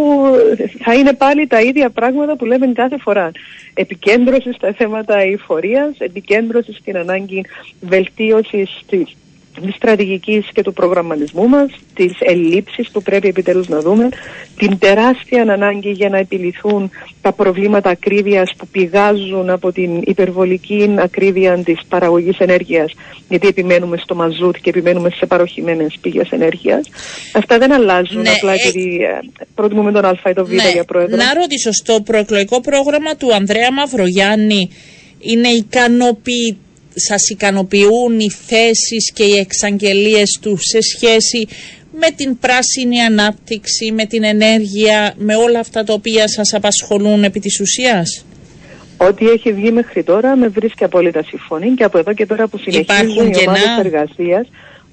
θα 0.85 0.95
είναι 0.95 1.13
πάλι 1.13 1.47
τα 1.47 1.61
ίδια 1.61 1.91
πράγματα 1.91 2.37
που 2.37 2.45
λέμε 2.45 2.67
κάθε 2.67 2.97
φορά. 2.99 3.31
Επικέντρωση 3.75 4.53
στα 4.53 4.73
θέματα 4.73 5.17
εφορίας, 5.19 5.99
επικέντρωση 5.99 6.73
στην 6.73 6.97
ανάγκη 6.97 7.45
βελτίωσης 7.81 8.81
της 8.89 9.17
της 9.67 9.75
στρατηγικής 9.75 10.47
και 10.53 10.63
του 10.63 10.73
προγραμματισμού 10.73 11.49
μας, 11.49 11.71
τις 11.95 12.13
ελλείψεις 12.19 12.91
που 12.91 13.03
πρέπει 13.03 13.29
επιτέλους 13.29 13.69
να 13.69 13.81
δούμε, 13.81 14.09
την 14.57 14.79
τεράστια 14.79 15.43
ανάγκη 15.43 15.91
για 15.91 16.09
να 16.09 16.19
επιληθούν 16.19 16.91
τα 17.23 17.33
προβλήματα 17.33 17.91
ακρίβειας 17.91 18.55
που 18.57 18.67
πηγάζουν 18.67 19.51
από 19.51 19.73
την 19.73 20.03
υπερβολική 20.05 20.95
ακρίβεια 20.99 21.63
της 21.65 21.81
παραγωγής 21.89 22.39
ενέργειας, 22.39 22.93
γιατί 23.29 23.47
επιμένουμε 23.49 23.97
στο 23.97 24.15
μαζούτ 24.15 24.57
και 24.63 24.71
επιμένουμε 24.71 25.11
σε 25.11 25.27
παροχημένες 25.27 25.99
πηγές 26.01 26.31
ενέργειας. 26.31 26.89
Αυτά 27.33 27.59
δεν 27.59 27.73
αλλάζουν 27.73 28.21
Ναι, 28.21 28.31
απλά 28.31 28.53
ε, 28.53 28.55
επειδή 28.55 28.97
ε, 29.03 29.43
προτιμούμε 29.55 29.93
τον 29.93 30.05
Α 30.05 30.19
ή 30.31 30.33
τον 30.33 30.45
Β 30.45 30.53
για 30.73 30.85
πρόεδρο. 30.85 31.17
Να 31.17 31.35
ρωτήσω, 31.35 31.73
στο 31.73 32.01
προεκλογικό 32.05 32.61
πρόγραμμα 32.61 33.17
του 33.17 33.35
Ανδρέα 33.35 33.73
Μαυρογιάννη 33.73 34.71
είναι 35.21 35.49
ικανοποιη... 35.49 36.59
σας 36.99 37.29
ικανοποιούν 37.29 38.19
οι 38.19 38.31
θέσεις 38.31 39.13
και 39.15 39.25
οι 39.25 39.35
εξαγγελίες 39.39 40.39
τους 40.43 40.61
σε 40.63 40.81
σχέση 40.81 41.49
με 42.01 42.11
την 42.17 42.39
πράσινη 42.39 43.01
ανάπτυξη, 43.01 43.93
με 43.93 44.05
την 44.05 44.25
ενέργεια, 44.25 45.15
με 45.17 45.37
όλα 45.37 45.61
αυτά 45.61 45.85
τα 45.85 45.93
οποία 45.93 46.29
σας 46.29 46.55
απασχολούν 46.55 47.25
επί 47.25 47.41
της 47.41 47.61
ουσίας; 47.61 48.25
Ό,τι 48.97 49.27
έχει 49.27 49.53
βγει 49.53 49.71
μέχρι 49.73 50.03
τώρα 50.03 50.37
με 50.37 50.49
βρίσκει 50.49 50.85
απόλυτα 50.85 51.23
συμφωνή 51.23 51.71
και 51.71 51.85
από 51.85 51.99
εδώ 51.99 52.13
και 52.13 52.27
πέρα 52.27 52.49
που 52.49 52.59
συνεχίζουν 52.59 53.09
Υπάρχουν 53.11 53.33
οι 53.33 53.45
ομάδες 53.47 53.63
κενά; 53.63 53.81
εργασίας 53.85 54.47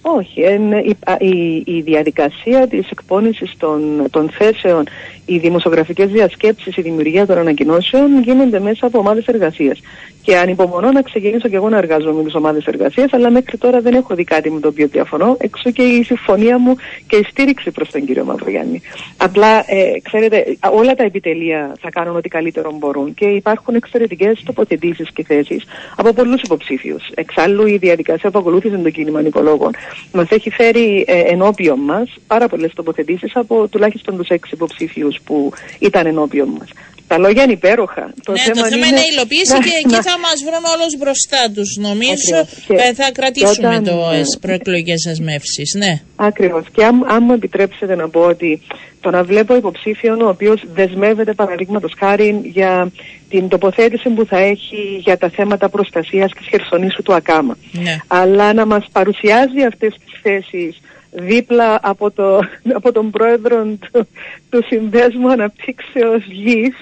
όχι, 0.08 0.42
εν, 0.42 0.72
η, 0.72 0.96
α, 1.06 1.16
η, 1.20 1.64
η 1.66 1.82
διαδικασία 1.82 2.68
της 2.68 2.90
εκπόνησης 2.90 3.54
των, 3.58 4.06
των 4.12 4.30
θέσεων, 4.30 4.84
οι 5.26 5.38
δημοσιογραφικές 5.38 6.10
διασκέψεις, 6.10 6.78
η 6.78 6.82
δημιουργία 6.82 7.26
των 7.26 7.38
ανακοινώσεων 7.38 8.22
γίνονται 8.22 8.60
μέσα 8.60 8.86
από 8.86 9.00
ομάδες 9.00 9.26
εργασίας. 9.26 9.80
Και 10.22 10.38
ανυπομονώ 10.38 10.92
να 10.92 11.02
ξεκινήσω 11.02 11.48
και 11.48 11.56
εγώ 11.56 11.70
να 11.70 11.78
εργάζομαι 11.78 12.18
με 12.18 12.24
τις 12.24 12.36
ομάδες 12.36 12.66
εργασίας, 12.66 13.14
αλλά 13.14 13.30
μέχρι 13.30 13.58
τώρα 13.58 13.82
δεν 13.82 13.94
έχω 13.94 14.16
δει 14.16 14.24
κάτι 14.24 14.52
με 14.52 14.60
το 14.60 14.68
οποίο 14.68 14.88
διαφωνώ, 14.88 15.38
εξού 15.40 15.72
και 15.72 15.84
η 15.84 16.04
συμφωνία 16.04 16.60
μου 16.60 16.76
και 17.08 17.16
η 17.16 17.24
στήριξη 17.24 17.72
προς 17.72 17.92
τον 17.92 18.06
κύριο 18.06 18.26
Μαυρογιάννη. 18.26 18.82
Απλά, 19.18 19.58
ε, 19.58 20.00
ξέρετε, 20.04 20.58
α, 20.60 20.70
όλα 20.70 20.96
τα 20.96 21.04
επιτελεία 21.04 21.76
θα 21.80 21.90
κάνουν 21.90 22.16
ό,τι 22.16 22.30
καλύτερο 22.30 22.72
μπορούν 22.80 23.14
και 23.14 23.26
υπάρχουν 23.26 23.76
εξαιρετικές 23.76 24.44
τοποθετήσεις 24.46 25.12
και 25.12 25.24
θέσεις 25.24 25.64
από 25.96 26.14
πολλούς 26.14 26.42
υποψήφιους. 26.42 27.10
Εξάλλου 27.16 27.68
η 27.68 27.78
διαδικασία 27.78 28.32
που 28.32 28.40
ακολούθησε 28.40 28.78
το 28.78 28.90
κίνημα 28.90 29.22
νοικολόγων 29.22 29.72
μας 30.12 30.30
έχει 30.30 30.50
φέρει 30.50 31.06
ε, 31.08 31.20
ενώπιον 31.20 31.80
μας 31.80 32.16
πάρα 32.28 32.48
πολλές 32.48 32.74
τοποθετήσεις 32.74 33.36
από 33.36 33.68
τουλάχιστον 33.68 34.18
τους 34.18 34.28
έξι 34.28 34.52
υποψήφιους 34.54 35.20
που 35.24 35.54
ήταν 35.80 36.06
ενώπιον 36.06 36.50
μας. 36.60 36.70
Τα 37.08 37.18
λόγια 37.18 37.44
είναι 37.44 37.52
υπέροχα. 37.52 38.14
Το 38.24 38.32
ναι, 38.32 38.40
θέμα 38.40 38.62
το 38.62 38.68
θέμα 38.68 38.88
είναι, 38.88 39.00
η 39.00 39.10
υλοποίηση 39.14 39.54
και 39.54 39.76
εκεί 39.84 39.96
θα 40.10 40.20
μας 40.20 40.38
βρουν 40.46 40.66
όλους 40.76 40.98
μπροστά 40.98 41.52
τους. 41.54 41.78
Νομίζω 41.78 42.38
ε, 42.68 42.94
θα 42.94 43.12
κρατήσουμε 43.12 43.68
όταν, 43.68 43.84
το 43.84 44.10
ε, 44.14 44.22
προεκλογικές 44.42 45.02
δεσμεύσεις. 45.02 45.74
Ναι. 45.74 46.02
Ακριβώς. 46.16 46.66
Και 46.72 46.86
αν, 46.86 47.06
αν 47.08 47.24
μου 47.24 47.34
επιτρέψετε 47.34 47.96
να 47.96 48.10
πω 48.10 48.20
ότι 48.20 48.62
το 49.02 49.10
να 49.10 49.24
βλέπω 49.24 49.56
υποψήφιον 49.56 50.22
ο 50.22 50.28
οποίος 50.28 50.62
δεσμεύεται 50.74 51.34
παραδείγματος 51.34 51.94
χάρη 51.98 52.42
για 52.44 52.92
την 53.30 53.48
τοποθέτηση 53.48 54.10
που 54.10 54.26
θα 54.26 54.38
έχει 54.38 55.00
για 55.00 55.18
τα 55.18 55.30
θέματα 55.30 55.70
προστασίας 55.70 56.32
της 56.32 56.48
χερσονήσου 56.48 57.04
του 57.04 57.14
Ακάμα. 57.14 57.58
Ναι. 57.72 57.98
Αλλά 58.08 58.54
να 58.54 58.66
μας 58.66 58.86
παρουσιάζει 58.92 59.64
αυτές 59.68 59.96
τις 60.06 60.20
θέσεις 60.22 60.80
δίπλα 61.12 61.80
από, 61.82 62.12
το, 62.12 62.40
από 62.80 62.92
τον 62.92 63.10
πρόεδρο 63.12 63.64
του, 63.64 64.08
του 64.50 64.64
Συνδέσμου 64.68 65.32
Αναπτύξεως 65.32 66.24
Γης 66.26 66.76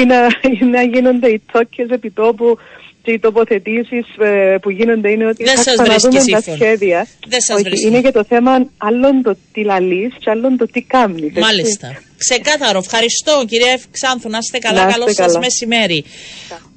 ή 0.00 0.04
να, 0.04 0.26
ή 0.60 0.64
να 0.64 0.82
γίνονται 0.82 1.28
οι 1.28 1.42
τόκες 1.52 1.88
επιτόπου 1.88 2.58
και 3.02 3.12
οι 3.12 3.18
τοποθετήσεις 3.18 4.06
ε, 4.18 4.56
που 4.62 4.70
γίνονται 4.70 5.10
είναι 5.10 5.26
ότι 5.26 5.44
Δεν 5.44 5.56
θα 5.56 5.72
ξαναδούμε 5.72 6.24
τα 6.30 6.40
σχέδια. 6.40 7.06
Δεν 7.26 7.40
σας 7.40 7.56
Όχι, 7.56 7.86
είναι 7.86 8.00
και 8.00 8.10
το 8.10 8.24
θέμα 8.24 8.52
άλλον 8.76 9.22
το 9.22 9.36
τι 9.52 9.64
λαλείς 9.64 10.14
και 10.18 10.30
άλλον 10.30 10.56
το 10.56 10.66
τι 10.66 10.82
κάνεις. 10.82 11.32
Μάλιστα. 11.32 12.02
Ξεκάθαρο. 12.16 12.78
Ευχαριστώ 12.78 13.44
κυρία 13.46 13.78
Ξάνθου. 13.90 14.28
Να 14.28 14.38
είστε 14.38 14.58
καλά. 14.58 14.92
Καλό 14.92 15.12
σας 15.12 15.38
μεσημέρι. 15.38 16.04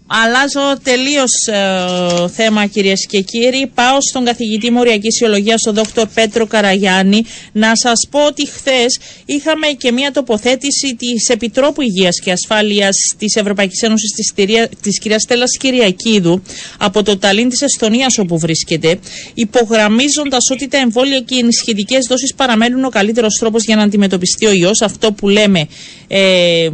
Αλλάζω 0.08 0.80
τελείως 0.84 1.32
ε, 1.48 2.28
θέμα 2.28 2.66
κυρίες 2.66 3.06
και 3.06 3.22
κύριοι. 3.22 3.72
Πάω 3.74 3.98
στον 4.02 4.26
καθηγητή 4.26 4.72
Μοριακής 4.72 5.20
Ιολογία, 5.20 5.56
τον 5.64 5.74
Δόκτωρ 5.74 6.08
Πέτρο 6.08 6.46
Καραγιάννη, 6.46 7.26
να 7.52 7.76
σας 7.76 8.08
πω 8.12 8.26
ότι 8.26 8.48
χθες 8.48 9.00
είχαμε 9.26 9.68
και 9.68 9.92
μια 9.92 10.12
τοποθέτηση 10.12 10.96
της 10.96 11.30
Επιτρόπου 11.30 11.82
Υγείας 11.82 12.20
και 12.20 12.32
Ασφάλειας 12.32 12.96
της 13.18 13.36
Ευρωπαϊκής 13.36 13.82
Ένωσης 13.82 14.34
της 14.82 15.00
κυρίας 15.00 15.22
Στέλλας 15.22 15.58
Κυριακίδου 15.58 16.42
από 16.78 17.04
το 17.04 17.18
Ταλίν 17.18 17.50
της 17.50 17.62
Εστονίας 17.62 18.18
όπου 18.18 18.38
βρίσκεται, 18.40 19.00
υπογραμμίζοντας 19.34 20.50
ότι 20.52 20.68
τα 20.68 20.78
εμβόλια 20.78 21.20
και 21.20 21.36
οι 21.36 21.40
ενισχυτικέ 21.40 21.98
δόσεις 22.10 22.34
παραμένουν 22.34 22.84
ο 22.84 22.90
καλύτερος 22.90 23.38
τρόπος 23.40 23.64
για 23.64 23.76
να 23.76 23.84
αντιμετωπιστεί 23.84 24.46
ο 24.46 24.52
ιός. 24.52 24.82
Αυτό 24.82 25.12
που 25.12 25.30
λέμε. 25.30 25.68
Ε, 26.08 26.70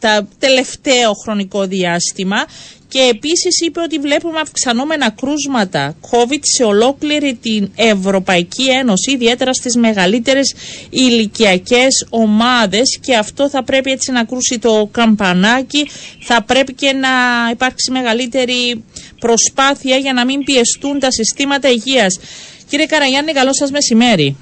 τα 0.00 0.28
τελευταίο 0.38 1.12
χρονικό 1.12 1.66
διάστημα 1.66 2.46
και 2.88 3.00
επίσης 3.10 3.60
είπε 3.60 3.80
ότι 3.80 3.98
βλέπουμε 3.98 4.40
αυξανόμενα 4.40 5.10
κρούσματα 5.10 5.96
COVID 6.10 6.40
σε 6.56 6.64
ολόκληρη 6.64 7.34
την 7.34 7.70
Ευρωπαϊκή 7.76 8.70
Ένωση, 8.70 9.10
ιδιαίτερα 9.12 9.52
στις 9.52 9.76
μεγαλύτερες 9.76 10.54
ηλικιακές 10.90 12.06
ομάδες 12.10 12.98
και 13.02 13.16
αυτό 13.16 13.48
θα 13.48 13.64
πρέπει 13.64 13.90
έτσι 13.90 14.12
να 14.12 14.24
κρούσει 14.24 14.58
το 14.58 14.88
καμπανάκι, 14.92 15.88
θα 16.22 16.42
πρέπει 16.42 16.74
και 16.74 16.92
να 16.92 17.08
υπάρξει 17.50 17.90
μεγαλύτερη 17.90 18.84
προσπάθεια 19.20 19.96
για 19.96 20.12
να 20.12 20.24
μην 20.24 20.44
πιεστούν 20.44 20.98
τα 20.98 21.10
συστήματα 21.10 21.68
υγείας. 21.68 22.20
Κύριε 22.68 22.86
Καραγιάννη, 22.86 23.32
καλό 23.32 23.54
σας 23.54 23.70
μεσημέρι. 23.70 24.36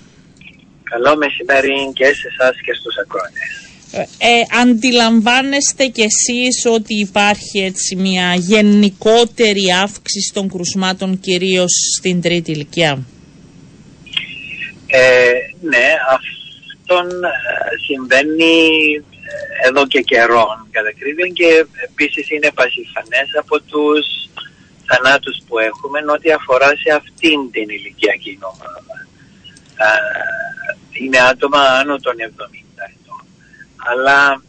Καλό 0.82 1.16
μεσημέρι 1.16 1.92
και 1.94 2.04
σε 2.04 2.28
εσάς 2.32 2.54
και 2.64 2.72
στους 2.74 2.96
ακρόνες. 2.96 3.57
Ε, 3.92 4.00
ε, 4.00 4.60
αντιλαμβάνεστε 4.60 5.86
κι 5.86 6.00
εσείς 6.02 6.66
ότι 6.66 6.94
υπάρχει 6.94 7.58
έτσι 7.58 7.96
μια 7.96 8.34
γενικότερη 8.34 9.72
αύξηση 9.82 10.32
των 10.34 10.48
κρουσμάτων 10.48 11.20
κυρίως 11.20 11.72
στην 11.98 12.20
τρίτη 12.20 12.50
ηλικία; 12.50 12.98
Ε, 14.86 15.30
ναι, 15.60 15.86
αυτό 16.10 16.94
ε, 16.94 17.76
συμβαίνει 17.86 18.54
εδώ 19.66 19.86
και 19.86 20.00
καιρό 20.00 20.46
κατά 20.70 20.90
και 21.32 21.66
επίσης 21.84 22.30
είναι 22.30 22.50
πασιφανές 22.54 23.28
από 23.38 23.60
τους 23.60 24.06
θανάτους 24.86 25.36
που 25.48 25.58
έχουμε 25.58 25.98
ότι 26.12 26.32
αφορά 26.32 26.66
σε 26.66 26.90
αυτήν 26.94 27.50
την 27.50 27.68
ηλικιακή 27.68 28.38
ομάδα. 28.40 29.06
Είναι 30.92 31.18
άτομα 31.18 31.58
άνω 31.58 31.96
των 31.96 32.14
70 32.36 32.67
αλλά 33.90 34.42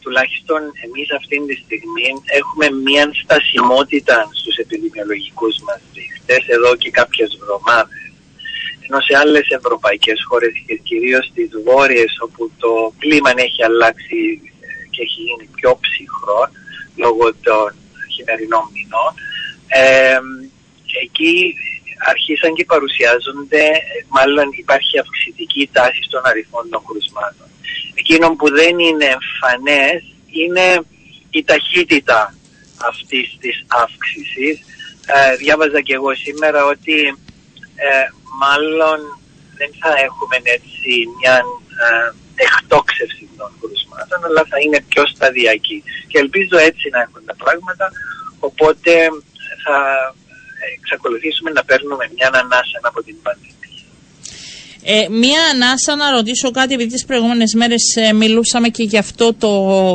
τουλάχιστον 0.00 0.60
εμείς 0.84 1.08
αυτή 1.18 1.36
τη 1.46 1.54
στιγμή 1.64 2.08
έχουμε 2.40 2.66
μια 2.86 3.04
στασιμότητα 3.22 4.28
στους 4.38 4.56
επιδημιολογικούς 4.56 5.54
μας 5.66 5.80
δείχτες 5.94 6.42
εδώ 6.56 6.76
και 6.76 6.90
κάποιες 6.90 7.28
εβδομάδες. 7.40 8.02
Ενώ 8.84 9.00
σε 9.00 9.14
άλλες 9.22 9.46
ευρωπαϊκές 9.58 10.18
χώρες 10.28 10.52
και 10.66 10.74
κυρίως 10.88 11.24
στις 11.26 11.50
βόρειες 11.64 12.12
όπου 12.26 12.42
το 12.62 12.72
κλίμα 12.98 13.30
έχει 13.36 13.64
αλλάξει 13.64 14.18
και 14.92 15.02
έχει 15.06 15.20
γίνει 15.26 15.46
πιο 15.56 15.70
ψυχρό 15.84 16.42
λόγω 17.02 17.24
των 17.46 17.66
χειμερινών 18.12 18.66
μηνών, 18.74 19.12
ε, 19.66 20.18
εκεί 21.04 21.54
αρχίσαν 22.12 22.54
και 22.54 22.64
παρουσιάζονται, 22.64 23.64
μάλλον 24.16 24.46
υπάρχει 24.62 24.98
αυξητική 24.98 25.68
τάση 25.72 26.02
στον 26.08 26.22
αριθμό 26.24 26.60
των 26.70 26.82
κρουσμάτων. 26.86 27.45
Εκείνο 28.08 28.36
που 28.36 28.48
δεν 28.50 28.78
είναι 28.78 29.04
εμφανές 29.04 30.02
είναι 30.26 30.66
η 31.30 31.44
ταχύτητα 31.44 32.34
αυτής 32.90 33.36
της 33.40 33.64
αύξησης. 33.66 34.54
Ε, 35.06 35.36
διάβαζα 35.36 35.80
και 35.80 35.94
εγώ 35.94 36.14
σήμερα 36.14 36.64
ότι 36.64 36.98
ε, 37.86 38.06
μάλλον 38.42 38.98
δεν 39.58 39.70
θα 39.80 39.90
έχουμε 40.06 40.36
έτσι 40.56 40.90
μια 41.18 41.34
ε, 41.84 42.08
εκτόξευση 42.46 43.28
των 43.36 43.50
κρουσμάτων, 43.60 44.24
αλλά 44.24 44.42
θα 44.50 44.58
είναι 44.60 44.80
πιο 44.88 45.06
σταδιακή. 45.06 45.82
Και 46.08 46.18
ελπίζω 46.18 46.56
έτσι 46.70 46.88
να 46.88 47.00
έχουν 47.00 47.22
τα 47.26 47.34
πράγματα, 47.42 47.86
οπότε 48.38 48.92
θα 49.64 49.78
εξακολουθήσουμε 50.78 51.50
να 51.50 51.64
παίρνουμε 51.64 52.04
μια 52.16 52.28
ανάσα 52.42 52.78
από 52.82 53.02
την 53.02 53.16
πανδημία. 53.22 53.55
Ε, 54.88 55.08
μία 55.10 55.40
ανάσα 55.54 55.96
να 55.96 56.10
ρωτήσω 56.10 56.50
κάτι, 56.50 56.74
επειδή 56.74 56.92
τις 56.92 57.04
προηγούμενες 57.04 57.54
μέρες 57.54 57.96
ε, 57.96 58.12
μιλούσαμε 58.12 58.68
και 58.68 58.82
γι' 58.82 58.98
αυτό 58.98 59.34
το, 59.34 59.92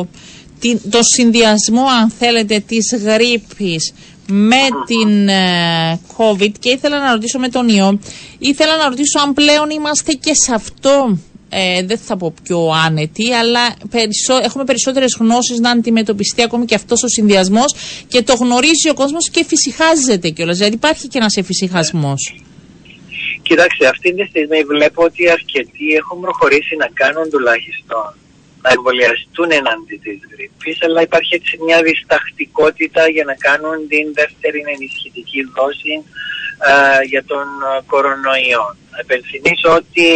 το 0.90 1.00
συνδυασμό, 1.16 1.84
αν 2.02 2.10
θέλετε, 2.10 2.60
της 2.60 2.96
γρήπης 3.04 3.94
με 4.28 4.68
την 4.86 5.28
ε, 5.28 6.00
COVID 6.18 6.52
και 6.60 6.70
ήθελα 6.70 7.00
να 7.00 7.12
ρωτήσω 7.12 7.40
με 7.40 7.50
τον 7.50 7.70
ιό, 7.70 8.00
ήθελα 8.40 8.78
να 8.78 8.90
ρωτήσω 8.90 9.20
αν 9.20 9.34
πλέον 9.34 9.70
είμαστε 9.70 10.12
και 10.12 10.32
σε 10.34 10.54
αυτό 10.54 11.18
ε, 11.50 11.84
δεν 11.84 11.98
θα 11.98 12.18
πω 12.18 12.34
πιο 12.44 12.70
άνετοι, 12.86 13.34
αλλά 13.34 13.76
περισσό, 13.90 14.40
έχουμε 14.44 14.64
περισσότερες 14.64 15.16
γνώσεις 15.20 15.60
να 15.60 15.70
αντιμετωπιστεί 15.70 16.42
ακόμη 16.42 16.66
και 16.66 16.76
αυτός 16.76 17.04
ο 17.04 17.08
συνδυασμός 17.08 17.76
και 18.08 18.22
το 18.22 18.34
γνωρίζει 18.34 18.90
ο 18.90 18.94
κόσμος 18.94 19.30
και 19.30 19.46
φυσικάζεται 19.48 20.30
κιόλας. 20.30 20.58
Δηλαδή 20.58 20.76
υπάρχει 20.76 21.08
και 21.08 21.18
ένας 21.18 21.36
εφησυχασμός. 21.36 22.36
Κοιτάξτε, 23.52 23.88
αυτή 23.88 24.10
τη 24.14 24.24
στιγμή 24.32 24.62
βλέπω 24.64 25.04
ότι 25.04 25.30
αρκετοί 25.30 25.88
έχουν 26.02 26.20
προχωρήσει 26.26 26.76
να 26.76 26.88
κάνουν 27.02 27.30
τουλάχιστον 27.30 28.06
να 28.64 28.70
εμβολιαστούν 28.76 29.50
εναντί 29.52 29.96
της 30.04 30.20
γρήπης, 30.32 30.78
αλλά 30.86 31.02
υπάρχει 31.02 31.34
έτσι 31.36 31.54
μια 31.66 31.80
διστακτικότητα 31.88 33.04
για 33.16 33.26
να 33.30 33.36
κάνουν 33.48 33.78
την 33.94 34.06
δεύτερη 34.20 34.60
ενισχυτική 34.76 35.42
δόση 35.56 35.96
α, 36.70 36.74
για 37.12 37.24
τον 37.32 37.48
κορονοϊό. 37.92 38.66
Επενθυμίσω 39.04 39.70
ότι 39.82 40.08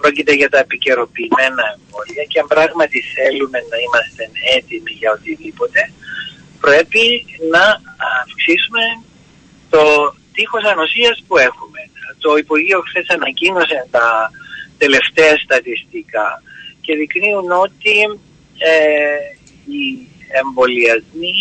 πρόκειται 0.00 0.34
για 0.40 0.50
τα 0.54 0.58
επικαιροποιημένα 0.66 1.64
εμβόλια 1.74 2.24
και 2.30 2.40
αν 2.42 2.46
πράγματι 2.54 2.98
θέλουμε 3.14 3.58
να 3.70 3.76
είμαστε 3.84 4.22
έτοιμοι 4.56 4.92
για 5.00 5.10
οτιδήποτε, 5.16 5.80
πρέπει 6.64 7.04
να 7.54 7.64
αυξήσουμε 8.24 8.84
το 9.72 9.82
τείχος 10.34 10.64
ανοσίας 10.72 11.16
που 11.26 11.36
έχουμε 11.38 11.73
το 12.24 12.30
Υπουργείο 12.42 12.78
χθες 12.88 13.06
ανακοίνωσε 13.16 13.78
τα 13.96 14.06
τελευταία 14.82 15.34
στατιστικά 15.44 16.28
και 16.84 16.92
δεικνύουν 16.98 17.50
ότι 17.66 17.96
ε, 18.70 18.74
οι 19.72 19.82
εμβολιασμοί 20.40 21.36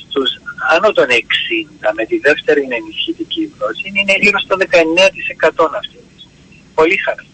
στους 0.00 0.30
άνω 0.74 0.90
των 0.98 1.08
60 1.10 1.88
με 1.98 2.04
τη 2.10 2.16
δεύτερη 2.26 2.62
ενισχυτική 2.78 3.42
δόση 3.58 3.86
είναι 3.98 4.14
γύρω 4.22 4.38
στο 4.46 4.54
19% 4.60 5.66
αυτή 5.80 5.98
τη 6.06 6.14
στιγμή. 6.22 6.56
Πολύ 6.74 6.96
χαρά. 7.04 7.24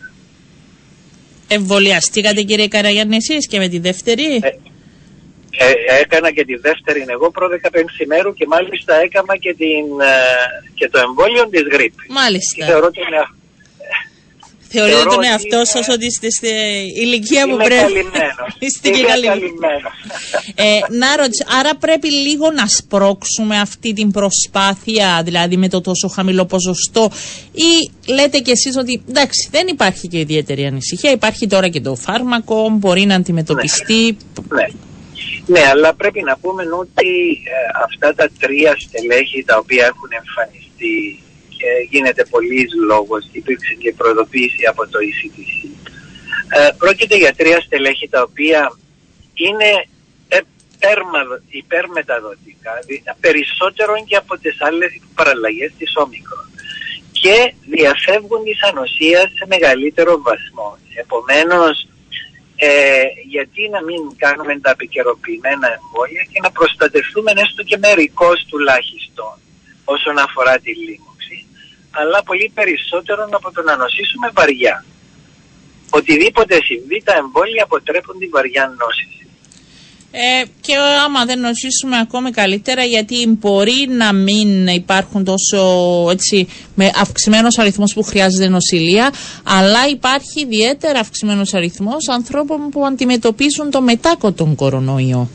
Εμβολιαστήκατε 1.49 2.43
κύριε 2.43 2.69
Καραγιάννη 2.69 3.17
εσείς 3.17 3.47
και 3.51 3.59
με 3.59 3.69
τη 3.69 3.79
δεύτερη; 3.79 4.29
Ε, 4.43 4.51
ε, 5.65 6.01
έκανα 6.03 6.31
και 6.37 6.45
τη 6.45 6.55
δεύτερη 6.67 7.05
εγώ 7.09 7.31
προ 7.31 7.47
15 7.49 8.07
μέρου 8.07 8.33
και 8.39 8.47
μάλιστα 8.47 8.95
έκανα 9.07 9.37
και, 9.37 9.55
την, 9.55 9.87
ε, 10.01 10.15
και 10.75 10.89
το 10.93 10.99
εμβόλιο 11.07 11.49
της 11.49 11.65
γρήπης. 11.73 12.07
Μάλιστα. 12.09 12.67
θεωρώ 12.67 12.87
ότι 12.87 13.01
είναι, 13.07 13.23
Θεωρείτε 14.71 15.05
τον 15.05 15.25
εαυτό 15.25 15.65
σας 15.65 15.89
ότι 15.89 16.07
είστε 16.07 16.31
στην 16.31 16.51
ηλικία 17.03 17.49
που 17.49 17.57
πρέπει. 17.57 18.07
είστε 18.65 18.89
και 18.91 19.03
καλυμμένος. 19.03 19.93
ε, 20.55 20.79
να 20.99 21.17
ρωτήσω, 21.17 21.45
άρα 21.59 21.77
πρέπει 21.77 22.11
λίγο 22.13 22.51
να 22.51 22.67
σπρώξουμε 22.67 23.61
αυτή 23.61 23.93
την 23.93 24.11
προσπάθεια, 24.11 25.23
δηλαδή 25.25 25.57
με 25.57 25.69
το 25.69 25.81
τόσο 25.81 26.09
χαμηλό 26.09 26.45
ποσοστό, 26.45 27.11
ή 27.53 27.91
λέτε 28.13 28.39
κι 28.39 28.51
εσείς 28.51 28.77
ότι 28.77 29.03
εντάξει, 29.09 29.49
δεν 29.51 29.67
υπάρχει 29.67 30.09
και 30.09 30.19
ιδιαίτερη 30.19 30.67
ανησυχία. 30.67 31.11
Υπάρχει 31.11 31.47
τώρα 31.47 31.69
και 31.69 31.81
το 31.81 31.95
φάρμακο, 31.95 32.69
μπορεί 32.71 33.05
να 33.05 33.15
αντιμετωπιστεί. 33.15 34.17
Ναι. 34.49 34.67
Ναι, 35.47 35.61
αλλά 35.73 35.95
πρέπει 35.95 36.23
να 36.23 36.37
πούμε 36.39 36.63
ότι 36.63 37.11
ε, 37.45 37.83
αυτά 37.85 38.15
τα 38.15 38.29
τρία 38.39 38.77
στελέχη 38.79 39.45
τα 39.45 39.57
οποία 39.57 39.85
έχουν 39.87 40.11
εμφανιστεί 40.21 41.23
και 41.49 41.67
γίνεται 41.91 42.25
πολλής 42.25 42.71
λόγος 42.87 43.29
και 43.33 43.39
υπήρξε 43.39 43.75
και 43.75 43.93
προειδοποίηση 43.93 44.65
από 44.67 44.83
το 44.89 44.99
ECDC. 45.09 45.69
Ε, 46.49 46.71
πρόκειται 46.79 47.17
για 47.17 47.35
τρία 47.35 47.61
στελέχη 47.61 48.09
τα 48.09 48.23
οποία 48.23 48.73
είναι 49.35 49.71
υπερμεταδοτικά, 51.49 52.73
περισσότερο 53.21 53.93
και 54.07 54.17
από 54.17 54.39
τις 54.39 54.57
άλλες 54.61 55.01
παραλλαγές 55.15 55.73
της 55.79 55.97
όμικρον 55.97 56.49
και 57.13 57.55
διαφεύγουν 57.71 58.45
της 58.45 58.63
ανοσίας 58.63 59.27
σε 59.39 59.45
μεγαλύτερο 59.47 60.23
βαθμό. 60.23 60.79
Επομένως, 60.95 61.89
ε, 62.61 63.03
γιατί 63.35 63.69
να 63.69 63.83
μην 63.83 64.01
κάνουμε 64.17 64.59
τα 64.61 64.71
επικαιροποιημένα 64.71 65.67
εμβόλια 65.79 66.23
και 66.33 66.41
να 66.43 66.51
προστατευτούμε 66.51 67.33
έστω 67.37 67.63
και 67.63 67.77
μερικώς 67.77 68.47
τουλάχιστον 68.51 69.35
όσον 69.85 70.19
αφορά 70.19 70.59
τη 70.59 70.73
λίμωξη, 70.75 71.47
αλλά 71.91 72.23
πολύ 72.23 72.51
περισσότερο 72.55 73.29
από 73.31 73.53
το 73.53 73.63
να 73.63 73.77
νοσήσουμε 73.77 74.31
βαριά. 74.35 74.85
Οτιδήποτε 75.91 76.55
συμβεί, 76.63 77.03
τα 77.05 77.15
εμβόλια 77.17 77.63
αποτρέπουν 77.63 78.19
τη 78.19 78.27
βαριά 78.27 78.75
νόσηση. 78.79 79.28
Ε, 80.11 80.45
και 80.61 80.75
άμα 81.05 81.25
δεν 81.25 81.41
νοσήσουμε 81.41 81.99
ακόμη 81.99 82.31
καλύτερα 82.31 82.85
γιατί 82.85 83.27
μπορεί 83.27 83.89
να 83.89 84.13
μην 84.13 84.67
υπάρχουν 84.67 85.25
τόσο 85.25 85.59
έτσι 86.11 86.49
με 86.75 86.91
αυξημένος 86.95 87.59
αριθμός 87.59 87.95
που 87.95 88.03
χρειάζεται 88.03 88.49
νοσηλεία 88.49 89.13
αλλά 89.45 89.89
υπάρχει 89.91 90.41
ιδιαίτερα 90.41 90.99
αυξημένος 90.99 91.55
αριθμός 91.55 92.09
ανθρώπων 92.09 92.69
που 92.71 92.87
αντιμετωπίζουν 92.87 93.71
το 93.71 93.81
μετάκο 93.81 94.33
τον 94.33 94.55
κορονοϊό 94.55 95.29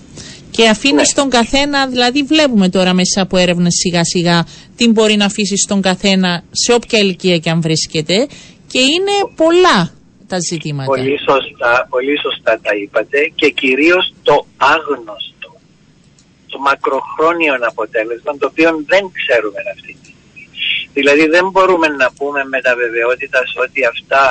και 0.52 0.68
αφήνεις 0.68 0.96
ναι. 0.96 1.04
στον 1.04 1.30
καθένα, 1.30 1.88
δηλαδή 1.88 2.24
βλέπουμε 2.24 2.70
τώρα 2.70 2.94
μέσα 2.94 3.22
από 3.22 3.38
έρευνες 3.38 3.74
σιγά 3.74 4.04
σιγά 4.04 4.46
τι 4.76 4.88
μπορεί 4.88 5.16
να 5.16 5.26
αφήσεις 5.26 5.62
στον 5.62 5.82
καθένα 5.82 6.44
σε 6.52 6.74
όποια 6.74 7.00
ηλικία 7.00 7.38
και 7.38 7.50
αν 7.50 7.62
βρίσκεται 7.62 8.28
και 8.72 8.80
είναι 8.80 9.34
πολλά 9.36 9.92
τα 10.34 10.40
ζητήματα. 10.52 10.90
Πολύ 10.94 11.18
σωστά, 11.30 11.74
πολύ 11.94 12.16
σωστά 12.26 12.52
τα 12.66 12.74
είπατε 12.82 13.20
και 13.40 13.50
κυρίως 13.62 14.06
το 14.28 14.36
άγνωστο, 14.76 15.50
το 16.52 16.58
μακροχρόνιο 16.68 17.54
αποτέλεσμα 17.72 18.32
το 18.40 18.46
οποίο 18.52 18.70
δεν 18.92 19.04
ξέρουμε 19.20 19.62
αυτή 19.74 19.92
τη 20.02 20.08
στιγμή. 20.12 20.46
Δηλαδή 20.98 21.24
δεν 21.36 21.46
μπορούμε 21.52 21.88
να 22.02 22.08
πούμε 22.18 22.42
με 22.54 22.60
τα 22.66 22.74
βεβαιότητας 22.82 23.48
ότι 23.66 23.80
αυτά 23.94 24.24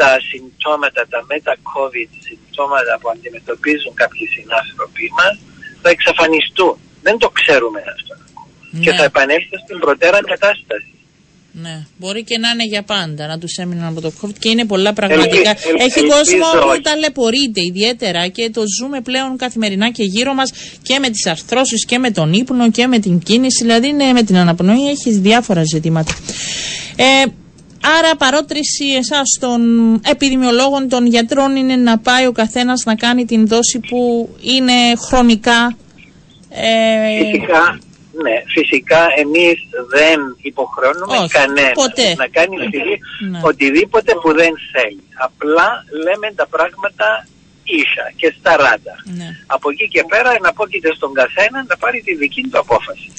τα 0.00 0.10
συμπτώματα, 0.28 1.00
τα 1.12 1.20
μετα-COVID 1.30 2.10
συμπτώματα 2.26 2.92
που 3.00 3.08
αντιμετωπίζουν 3.14 3.92
κάποιοι 4.02 4.24
συνάνθρωποι 4.34 5.06
μας 5.18 5.34
θα 5.82 5.88
εξαφανιστούν. 5.94 6.74
Δεν 7.06 7.16
το 7.22 7.28
ξέρουμε 7.38 7.80
αυτό. 7.94 8.14
Ναι. 8.70 8.80
Και 8.84 8.92
θα 8.98 9.04
επανέλθει 9.10 9.56
στην 9.64 9.78
προτέρα 9.84 10.18
κατάσταση. 10.32 10.95
Ναι, 11.62 11.86
μπορεί 11.98 12.24
και 12.24 12.38
να 12.38 12.48
είναι 12.48 12.64
για 12.64 12.82
πάντα 12.82 13.26
να 13.26 13.38
τους 13.38 13.56
έμειναν 13.56 13.86
από 13.86 14.00
το 14.00 14.12
COVID 14.20 14.38
και 14.38 14.48
είναι 14.48 14.64
πολλά 14.64 14.92
πραγματικά. 14.92 15.50
Έχει 15.78 16.00
κόσμο 16.00 16.46
που 16.60 16.80
ταλαιπωρείται 16.82 17.60
ιδιαίτερα 17.68 18.28
και 18.28 18.50
το 18.50 18.62
ζούμε 18.78 19.00
πλέον 19.00 19.36
καθημερινά 19.36 19.90
και 19.90 20.02
γύρω 20.02 20.34
μας 20.34 20.52
και 20.82 20.98
με 20.98 21.10
τις 21.10 21.26
αρθρώσεις 21.26 21.84
και 21.84 21.98
με 21.98 22.10
τον 22.10 22.32
ύπνο 22.32 22.70
και 22.70 22.86
με 22.86 22.98
την 22.98 23.18
κίνηση. 23.18 23.64
Δηλαδή, 23.64 23.92
ναι, 23.92 24.12
με 24.12 24.22
την 24.22 24.36
αναπνοή 24.36 24.88
έχει 24.88 25.10
διάφορα 25.10 25.62
ζητήματα. 25.64 26.12
Ε, 26.96 27.04
άρα, 27.98 28.16
παρότριση 28.18 28.84
εσάς 28.98 29.38
των 29.40 29.60
επιδημιολόγων, 30.04 30.88
των 30.88 31.06
γιατρών 31.06 31.56
είναι 31.56 31.76
να 31.76 31.98
πάει 31.98 32.26
ο 32.26 32.32
καθένας 32.32 32.84
να 32.84 32.94
κάνει 32.94 33.24
την 33.24 33.46
δόση 33.46 33.80
που 33.88 34.28
είναι 34.40 34.96
χρονικά. 35.08 35.76
Ε, 36.50 37.24
Φυσικά, 37.24 37.78
ναι, 38.22 38.36
φυσικά 38.46 39.02
εμείς 39.16 39.56
δεν 39.96 40.18
υποχρεώνουμε 40.50 41.16
κανένας 41.38 42.16
να 42.16 42.28
κάνει 42.28 42.56
ναι. 42.56 43.40
οτιδήποτε 43.42 44.12
που 44.22 44.34
δεν 44.34 44.52
θέλει. 44.72 45.04
Απλά 45.14 45.68
λέμε 46.04 46.32
τα 46.36 46.46
πράγματα 46.46 47.26
ίσα 47.64 48.06
και 48.16 48.34
σταράτα. 48.38 48.94
Ναι. 49.04 49.28
Από 49.46 49.70
εκεί 49.70 49.88
και 49.88 50.04
πέρα 50.08 50.30
να 50.40 50.52
πω 50.52 50.66
και 50.66 50.80
στον 50.96 51.12
καθένα 51.12 51.64
να 51.68 51.76
πάρει 51.76 52.00
τη 52.00 52.14
δική 52.14 52.42
του 52.42 52.58
απόφαση. 52.58 53.12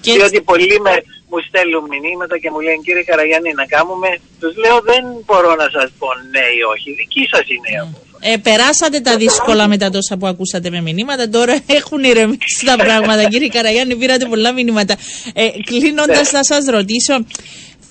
Και... 0.00 0.12
Διότι 0.12 0.40
πολλοί 0.40 0.80
με, 0.80 0.94
μου 1.30 1.38
στέλνουν 1.48 1.84
μηνύματα 1.92 2.38
και 2.38 2.50
μου 2.50 2.60
λένε 2.60 2.80
κύριε 2.84 3.02
Καραγιάννη 3.02 3.52
να 3.52 3.66
κάνουμε, 3.66 4.08
τους 4.40 4.56
λέω 4.56 4.80
δεν 4.90 5.04
μπορώ 5.24 5.54
να 5.62 5.68
σας 5.76 5.88
πω 5.98 6.08
ναι 6.30 6.46
ή 6.58 6.60
όχι, 6.72 6.88
δική 6.92 7.24
σας 7.32 7.44
είναι 7.54 7.70
η 7.76 7.78
απόφαση. 7.84 8.13
Ε, 8.26 8.36
περάσατε 8.36 9.00
τα 9.00 9.16
δύσκολα 9.16 9.68
μετά 9.68 9.90
τόσα 9.90 10.16
που 10.16 10.26
ακούσατε 10.26 10.70
με 10.70 10.80
μηνύματα. 10.80 11.28
Τώρα 11.28 11.58
έχουν 11.78 12.04
ηρεμήσει 12.04 12.64
τα 12.64 12.76
πράγματα. 12.76 13.28
Κύριε 13.28 13.48
Καραγιάννη, 13.48 13.96
πήρατε 13.96 14.26
πολλά 14.26 14.52
μηνύματα. 14.52 14.96
Ε, 15.34 15.48
Κλείνοντας, 15.64 16.28
θα 16.28 16.44
σας 16.44 16.64
ρωτήσω, 16.66 17.24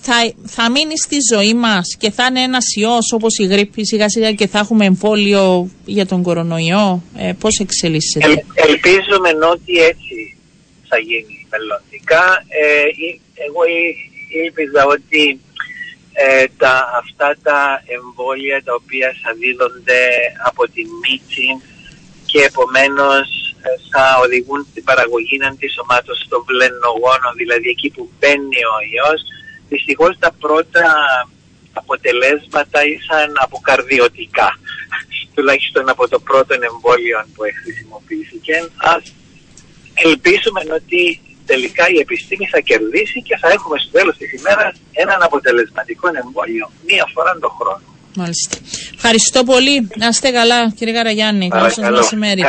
θα, 0.02 0.14
θα 0.46 0.72
μείνει 0.72 0.98
στη 0.98 1.18
ζωή 1.34 1.54
μας 1.54 1.96
και 2.00 2.12
θα 2.12 2.26
είναι 2.30 2.42
ένας 2.42 2.66
ιός 2.76 3.12
όπως 3.12 3.38
η 3.38 3.46
γρήπη 3.46 3.86
σιγά 3.86 4.10
σιγά 4.10 4.32
και 4.32 4.48
θα 4.48 4.60
έχουμε 4.60 4.86
εμβόλιο 4.86 5.70
για 5.86 6.06
τον 6.06 6.24
κορονοϊό; 6.24 7.04
Ε, 7.18 7.32
Πώς 7.40 7.60
εξελίσσεται; 7.60 8.32
Ε, 8.32 8.68
ελπίζουμε 8.68 9.30
ότι 9.52 9.74
έτσι 9.92 10.38
θα 10.90 10.98
γίνει 10.98 11.48
μελλοντικά. 11.50 12.46
Ε, 12.48 12.84
εγώ 13.46 13.62
ήλπιζα 14.44 14.86
ότι 14.86 15.40
ε, 16.14 16.46
τα, 16.58 16.74
αυτά 17.02 17.36
τα 17.44 17.84
εμβόλια 17.96 18.64
τα 18.64 18.74
οποία 18.74 19.16
θα 19.22 19.34
δίδονται 19.40 20.02
από 20.50 20.64
την 20.76 20.88
μύτη 21.04 21.48
και 22.26 22.40
επομένως 22.50 23.28
ε, 23.66 23.70
θα 23.92 24.04
οδηγούν 24.24 24.68
στην 24.70 24.84
παραγωγή 24.84 25.38
αντισωμάτων 25.50 26.16
των 26.30 26.44
βλενογόνων, 26.48 27.34
δηλαδή 27.42 27.70
εκεί 27.70 27.90
που 27.90 28.10
μπαίνει 28.20 28.62
ο 28.74 28.78
ιός. 28.96 29.22
Δυστυχώς 29.70 30.14
τα 30.20 30.32
πρώτα 30.44 30.86
αποτελέσματα 31.74 32.80
ήσαν 32.86 33.30
αποκαρδιωτικά, 33.46 34.50
τουλάχιστον 35.36 35.90
από 35.90 36.08
το 36.08 36.20
πρώτο 36.20 36.54
εμβόλιο 36.54 37.26
που 37.34 37.42
χρησιμοποιήθηκε. 37.64 38.56
Ας 38.76 39.04
ελπίσουμε 39.94 40.62
ότι 40.80 41.22
τελικά 41.52 41.84
η 41.96 41.98
επιστήμη 42.06 42.46
θα 42.54 42.60
κερδίσει 42.70 43.20
και 43.28 43.36
θα 43.42 43.48
έχουμε 43.56 43.76
στο 43.84 43.92
τέλος 43.98 44.16
της 44.18 44.30
ημέρας 44.40 44.74
έναν 45.04 45.20
αποτελεσματικό 45.28 46.08
εμβόλιο 46.24 46.66
μία 46.90 47.06
φορά 47.14 47.32
το 47.46 47.50
χρόνο. 47.58 47.86
Μάλιστα. 48.16 48.56
Ευχαριστώ 48.96 49.44
πολύ. 49.44 49.76
Να 50.02 50.08
είστε 50.08 50.30
καλά 50.30 50.60
κύριε 50.78 50.94
Καραγιάννη. 50.94 51.48
Καλό 51.48 51.70
σας 51.70 51.90
μεσημέρι. 51.90 52.42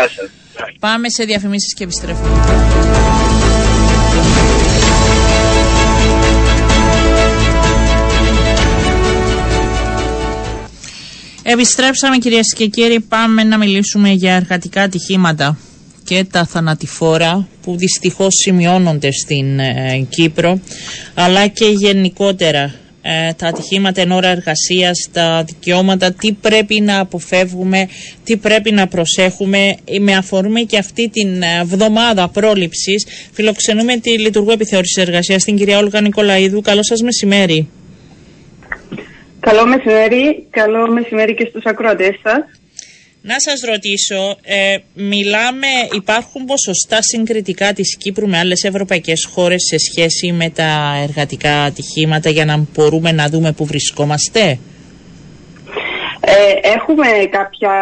Πάμε 0.79 1.09
σε 1.09 1.25
διαφημίσεις 1.25 1.75
και 1.75 1.85
επιστρέφουμε. 1.85 2.29
Επιστρέψαμε 11.47 12.19
κυρίες 12.19 12.55
και 12.57 12.67
κύριοι, 12.67 13.01
πάμε 13.01 13.45
να 13.45 13.59
μιλήσουμε 13.59 14.11
για 14.11 14.35
εργατικά 14.35 14.83
ατυχήματα 14.83 15.59
και 16.05 16.25
τα 16.31 16.47
θανατηφόρα 16.47 17.49
που 17.63 17.77
δυστυχώς 17.77 18.35
σημειώνονται 18.35 19.13
στην 19.13 19.59
ε, 19.59 20.07
Κύπρο 20.09 20.61
αλλά 21.15 21.47
και 21.47 21.65
γενικότερα 21.65 22.75
ε, 23.07 23.33
τα 23.33 23.47
ατυχήματα 23.47 24.01
εν 24.01 24.11
ώρα 24.13 24.29
εργασίας, 24.29 25.09
τα 25.13 25.45
δικαιώματα, 25.47 26.13
τι 26.13 26.33
πρέπει 26.33 26.81
να 26.81 27.01
αποφεύγουμε, 27.01 27.89
τι 28.25 28.37
πρέπει 28.37 28.71
να 28.71 28.87
προσέχουμε. 28.87 29.77
Με 30.01 30.15
αφορούμε 30.17 30.61
και 30.61 30.79
αυτή 30.79 31.09
την 31.09 31.43
ε, 31.43 31.65
βδομάδα 31.65 32.29
πρόληψης 32.29 33.07
φιλοξενούμε 33.33 33.97
τη 33.97 34.19
Λειτουργού 34.19 34.51
Επιθεώρησης 34.51 34.97
Εργασίας, 34.97 35.45
την 35.45 35.57
κυρία 35.57 35.79
Όλγα 35.79 36.01
Νικολαίδου. 36.01 36.61
Καλό 36.61 36.83
σας 36.83 37.03
μεσημέρι. 37.03 37.69
Καλό 39.41 39.67
μεσημέρι, 39.67 40.47
καλό 40.51 40.93
μεσημέρι 40.93 41.35
και 41.35 41.47
στους 41.51 41.65
ακροατές 41.65 42.21
σας. 42.23 42.64
Να 43.27 43.41
σας 43.41 43.61
ρωτήσω, 43.61 44.37
ε, 44.43 44.77
μιλάμε, 44.95 45.67
υπάρχουν 45.93 46.45
ποσοστά 46.45 46.99
συγκριτικά 47.01 47.73
της 47.73 47.97
Κύπρου 47.97 48.29
με 48.29 48.39
άλλες 48.39 48.63
ευρωπαϊκές 48.63 49.29
χώρες 49.33 49.63
σε 49.71 49.79
σχέση 49.79 50.33
με 50.33 50.51
τα 50.51 51.01
εργατικά 51.03 51.63
ατυχήματα 51.63 52.31
για 52.31 52.45
να 52.45 52.65
μπορούμε 52.75 53.13
να 53.13 53.29
δούμε 53.29 53.53
που 53.53 53.65
βρισκόμαστε; 53.67 54.59
Ε, 56.21 56.69
έχουμε 56.77 57.07
κάποια 57.31 57.75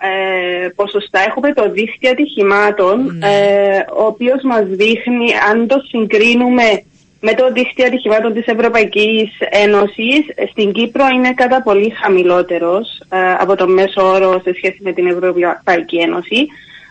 ε, 0.00 0.68
ποσοστά, 0.68 1.20
έχουμε 1.26 1.52
το 1.52 1.70
δίκτυο 1.70 2.10
ατυχημάτων, 2.10 3.16
ναι. 3.18 3.26
ε, 3.26 3.84
ο 3.98 4.04
οποίος 4.04 4.42
μας 4.44 4.64
δείχνει 4.66 5.28
αν 5.50 5.66
το 5.66 5.76
συγκρίνουμε 5.88 6.82
με 7.20 7.34
το 7.34 7.52
δίκτυο 7.52 7.86
ατυχημάτων 7.86 8.32
της 8.32 8.46
Ευρωπαϊκής 8.46 9.30
Ένωσης 9.50 10.20
στην 10.50 10.72
Κύπρο 10.72 11.04
είναι 11.14 11.32
κατά 11.34 11.62
πολύ 11.62 11.90
χαμηλότερος 12.02 13.02
ε, 13.08 13.32
από 13.38 13.56
το 13.56 13.68
μέσο 13.68 14.02
όρο 14.02 14.40
σε 14.44 14.54
σχέση 14.56 14.78
με 14.80 14.92
την 14.92 15.06
Ευρωπαϊκή 15.06 15.96
Ένωση. 15.96 16.46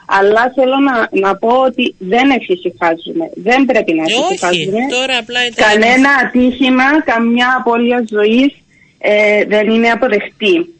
Αλλά 0.08 0.52
θέλω 0.56 0.78
να, 0.80 1.28
να 1.28 1.38
πω 1.38 1.50
ότι 1.50 1.96
δεν 1.98 2.30
εφησυχάζουμε. 2.30 3.30
Δεν 3.34 3.66
πρέπει 3.66 3.94
να 3.94 4.04
εφησυχάζουμε. 4.04 4.80
Κανένα 5.56 6.10
ατύχημα, 6.24 7.02
καμιά 7.06 7.56
απώλεια 7.60 8.04
ζωής 8.10 8.54
ε, 8.98 9.46
δεν 9.46 9.70
είναι 9.70 9.90
αποδεκτή. 9.90 10.76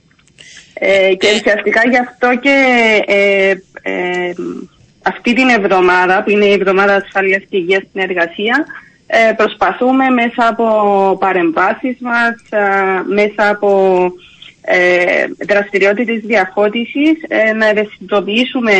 Ε, 0.74 1.16
και 1.16 1.28
ουσιαστικά 1.36 1.82
γι' 1.90 1.98
αυτό 1.98 2.36
και 2.36 2.56
ε, 3.08 3.50
ε, 3.82 4.34
αυτή 5.02 5.34
την 5.34 5.50
εβδομάδα, 5.50 6.24
που 6.24 6.30
είναι 6.30 6.46
η 6.46 6.52
εβδομάδα 6.52 6.96
ασφαλείας 6.96 7.44
και 7.50 7.58
υγείας 7.58 7.84
στην 7.90 8.02
εργασία, 8.02 8.66
ε, 9.08 9.32
προσπαθούμε 9.38 10.10
μέσα 10.10 10.48
από 10.48 10.66
παρεμβάσεις 11.20 11.98
μας, 12.00 12.36
μέσα 13.14 13.50
από 13.50 14.02
ε, 14.62 15.26
δραστηριότητες 15.48 16.20
διαφώτισης 16.24 17.14
ε, 17.28 17.54
να 17.54 17.68
ευαισθητοποιήσουμε 17.68 18.74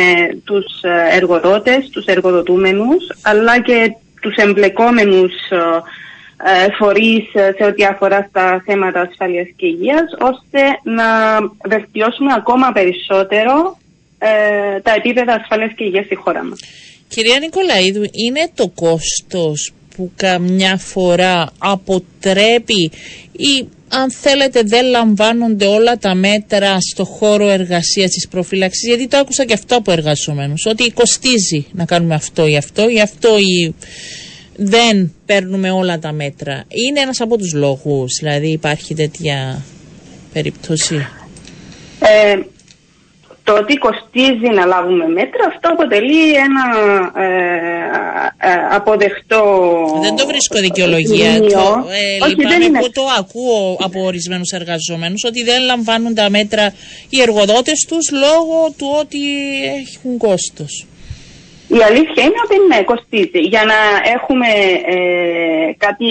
τους 0.44 0.64
εργοδότες, 1.12 1.88
τους 1.90 2.04
εργοδοτούμενους 2.04 3.04
αλλά 3.22 3.60
και 3.60 3.92
τους 4.20 4.34
εμπλεκόμενους 4.36 5.32
ε, 6.44 6.72
φορείς 6.78 7.24
σε 7.56 7.64
ό,τι 7.64 7.84
αφορά 7.84 8.26
στα 8.28 8.62
θέματα 8.66 9.00
ασφαλείας 9.00 9.46
και 9.56 9.66
υγείας 9.66 10.08
ώστε 10.20 10.60
να 10.82 11.04
βελτιώσουμε 11.68 12.32
ακόμα 12.36 12.72
περισσότερο 12.72 13.78
ε, 14.18 14.80
τα 14.80 14.92
επίπεδα 14.92 15.32
ασφαλείας 15.34 15.72
και 15.76 15.84
υγείας 15.84 16.04
στη 16.04 16.14
χώρα 16.14 16.44
μας. 16.44 16.60
Κυρία 17.08 17.38
Νικολαίδου, 17.38 18.04
είναι 18.12 18.50
το 18.54 18.68
κόστος 18.74 19.72
που 19.96 20.10
καμιά 20.16 20.76
φορά 20.76 21.50
αποτρέπει 21.58 22.90
ή 23.32 23.68
αν 23.88 24.10
θέλετε 24.10 24.62
δεν 24.62 24.84
λαμβάνονται 24.86 25.66
όλα 25.66 25.96
τα 25.96 26.14
μέτρα 26.14 26.76
στο 26.80 27.04
χώρο 27.04 27.48
εργασίας 27.48 28.10
της 28.10 28.28
προφύλαξης 28.28 28.88
γιατί 28.88 29.08
το 29.08 29.16
άκουσα 29.16 29.44
και 29.44 29.52
αυτό 29.52 29.76
από 29.76 29.92
εργαζομένους 29.92 30.66
ότι 30.66 30.90
κοστίζει 30.90 31.66
να 31.72 31.84
κάνουμε 31.84 32.14
αυτό 32.14 32.46
ή 32.46 32.56
αυτό 32.56 32.88
ή 32.88 33.00
αυτό 33.00 33.38
ή 33.38 33.74
δεν 34.56 35.14
παίρνουμε 35.26 35.70
όλα 35.70 35.98
τα 35.98 36.12
μέτρα. 36.12 36.64
Είναι 36.68 37.00
ένας 37.00 37.20
από 37.20 37.36
τους 37.36 37.52
λόγους, 37.52 38.18
δηλαδή 38.20 38.48
υπάρχει 38.48 38.94
τέτοια 38.94 39.64
περίπτωση; 40.32 41.06
Ε, 42.00 42.34
το 43.46 43.52
ότι 43.60 43.74
κοστίζει 43.76 44.48
να 44.58 44.64
λάβουμε 44.66 45.06
μέτρα, 45.18 45.42
αυτό 45.52 45.68
αποτελεί 45.74 46.24
ένα 46.46 46.64
ε, 47.24 47.28
ε, 48.48 48.52
αποδεκτό. 48.78 49.42
Δεν 50.00 50.16
το 50.16 50.26
βρίσκω 50.26 50.58
δικαιολογία. 50.58 51.40
Το, 51.40 51.86
ε, 52.22 52.26
λυπάμαι 52.28 52.78
που 52.80 52.90
το 52.98 53.04
ακούω 53.18 53.76
από 53.80 53.98
ορισμένους 54.04 54.50
εργαζόμενους 54.50 55.24
ότι 55.24 55.42
δεν 55.42 55.62
λαμβάνουν 55.62 56.14
τα 56.14 56.30
μέτρα 56.30 56.74
οι 57.08 57.20
εργοδότες 57.20 57.86
τους 57.88 58.10
λόγω 58.24 58.58
του 58.78 58.88
ότι 59.00 59.22
έχουν 59.82 60.18
κόστος. 60.18 60.86
Η 61.68 61.80
αλήθεια 61.88 62.22
είναι 62.26 62.40
ότι 62.44 62.56
ναι, 62.68 62.82
κοστίζει. 62.82 63.40
Για 63.52 63.64
να 63.64 63.78
έχουμε 64.16 64.50
ε, 64.96 65.72
κάτι 65.86 66.10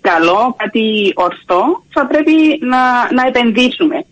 καλό, 0.00 0.54
κάτι 0.62 1.12
ορθό, 1.14 1.62
θα 1.94 2.06
πρέπει 2.06 2.34
να, 2.60 2.82
να 3.12 3.22
επενδύσουμε 3.26 4.04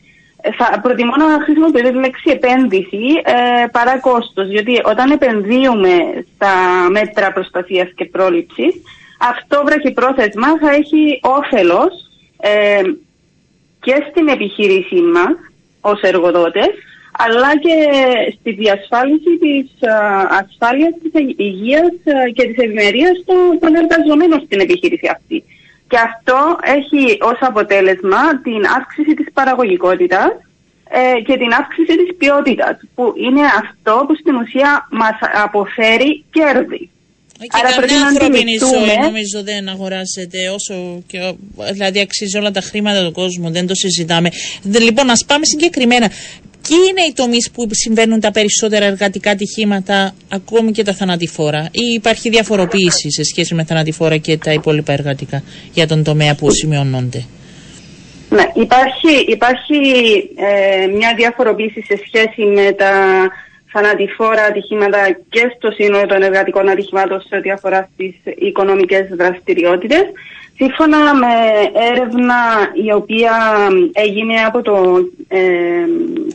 θα 0.59 0.81
προτιμώ 0.81 1.13
να 1.17 1.45
χρησιμοποιήσω 1.45 1.93
τη 1.93 1.99
λέξη 1.99 2.31
επένδυση 2.31 3.05
ε, 3.25 3.67
παρά 3.73 3.99
κόστος, 3.99 4.49
γιατί 4.49 4.81
όταν 4.85 5.11
επενδύουμε 5.11 6.25
στα 6.35 6.55
μέτρα 6.91 7.33
προστασίας 7.33 7.89
και 7.95 8.05
πρόληψης, 8.05 8.75
αυτό 9.31 9.63
πρόθεσμα 9.95 10.59
θα 10.59 10.71
έχει 10.71 11.21
όφελος 11.23 11.93
ε, 12.41 12.83
και 13.81 14.07
στην 14.11 14.29
επιχείρησή 14.29 15.01
μας 15.01 15.35
ως 15.81 16.01
εργοδότες, 16.01 16.71
αλλά 17.13 17.59
και 17.59 17.77
στη 18.39 18.53
διασφάλιση 18.53 19.39
της 19.39 19.71
ε, 19.81 19.93
ασφάλειας, 20.29 20.93
της 21.03 21.13
υγείας 21.37 21.93
ε, 22.05 22.31
και 22.31 22.47
της 22.47 22.57
ευημερίας 22.65 23.17
των, 23.27 23.59
των 23.61 23.75
εργαζομένων 23.75 24.41
στην 24.45 24.61
επιχείρηση 24.61 25.09
αυτή. 25.17 25.45
Και 25.93 26.01
αυτό 26.13 26.39
έχει 26.77 27.03
ως 27.31 27.39
αποτέλεσμα 27.41 28.23
την 28.47 28.61
αύξηση 28.79 29.13
της 29.15 29.29
παραγωγικότητας 29.33 30.31
ε, 30.99 31.21
και 31.27 31.35
την 31.43 31.51
αύξηση 31.61 31.95
της 32.01 32.11
ποιότητας, 32.19 32.77
που 32.95 33.05
είναι 33.27 33.45
αυτό 33.63 34.05
που 34.07 34.15
στην 34.21 34.35
ουσία 34.43 34.71
μας 34.91 35.17
αποφέρει 35.47 36.25
κέρδη. 36.37 36.83
Και 37.39 37.59
Άρα 37.59 37.71
καμιά 37.75 38.07
ανθρώπινη 38.07 38.57
ζωή 38.57 38.97
νομίζω 39.09 39.39
δεν 39.43 39.69
αγοράζεται 39.69 40.41
όσο 40.59 40.75
και, 41.07 41.19
δηλαδή 41.73 42.01
αξίζει 42.01 42.39
όλα 42.39 42.51
τα 42.51 42.61
χρήματα 42.61 43.05
του 43.07 43.13
κόσμου, 43.13 43.51
δεν 43.51 43.67
το 43.67 43.75
συζητάμε. 43.75 44.29
Λοιπόν, 44.63 45.11
ας 45.11 45.25
πάμε 45.25 45.45
συγκεκριμένα. 45.45 46.11
Ποιοι 46.69 46.79
είναι 46.91 47.01
οι 47.09 47.13
τομείς 47.13 47.51
που 47.51 47.67
συμβαίνουν 47.71 48.21
τα 48.21 48.31
περισσότερα 48.31 48.85
εργατικά 48.85 49.31
ατυχήματα, 49.31 50.15
ακόμη 50.29 50.71
και 50.71 50.83
τα 50.83 50.95
θανατηφόρα, 50.95 51.69
ή 51.71 51.93
υπάρχει 51.95 52.29
διαφοροποίηση 52.29 53.11
σε 53.11 53.23
σχέση 53.25 53.55
με 53.55 53.65
θανατηφόρα 53.65 54.17
και 54.17 54.37
τα 54.37 54.53
υπόλοιπα 54.53 54.93
εργατικά 54.93 55.43
για 55.73 55.87
τον 55.87 56.03
τομέα 56.05 56.35
που 56.35 56.51
σημειώνονται; 56.51 57.25
Ναι, 58.31 58.45
υπάρχει, 58.55 59.15
υπάρχει 59.29 59.77
ε, 60.37 60.87
μια 60.87 61.15
διαφοροποίηση 61.17 61.83
σε 61.83 62.01
σχέση 62.07 62.43
με 62.43 62.73
τα 62.73 62.93
θανατηφόρα 63.73 64.43
ατυχήματα 64.45 65.19
και 65.29 65.53
στο 65.57 65.71
σύνολο 65.71 66.07
των 66.07 66.23
εργατικών 66.23 66.69
ατυχημάτων 66.69 67.21
σε 67.21 67.37
ό,τι 67.37 67.51
αφορά 67.51 67.89
στις 67.93 68.15
οικονομικές 68.37 69.09
δραστηριότητες. 69.09 70.05
Σύμφωνα 70.63 71.15
με 71.15 71.35
έρευνα 71.93 72.35
η 72.87 72.93
οποία 72.93 73.33
έγινε 73.93 74.35
από 74.47 74.63
το 74.63 75.09
ε, 75.29 75.41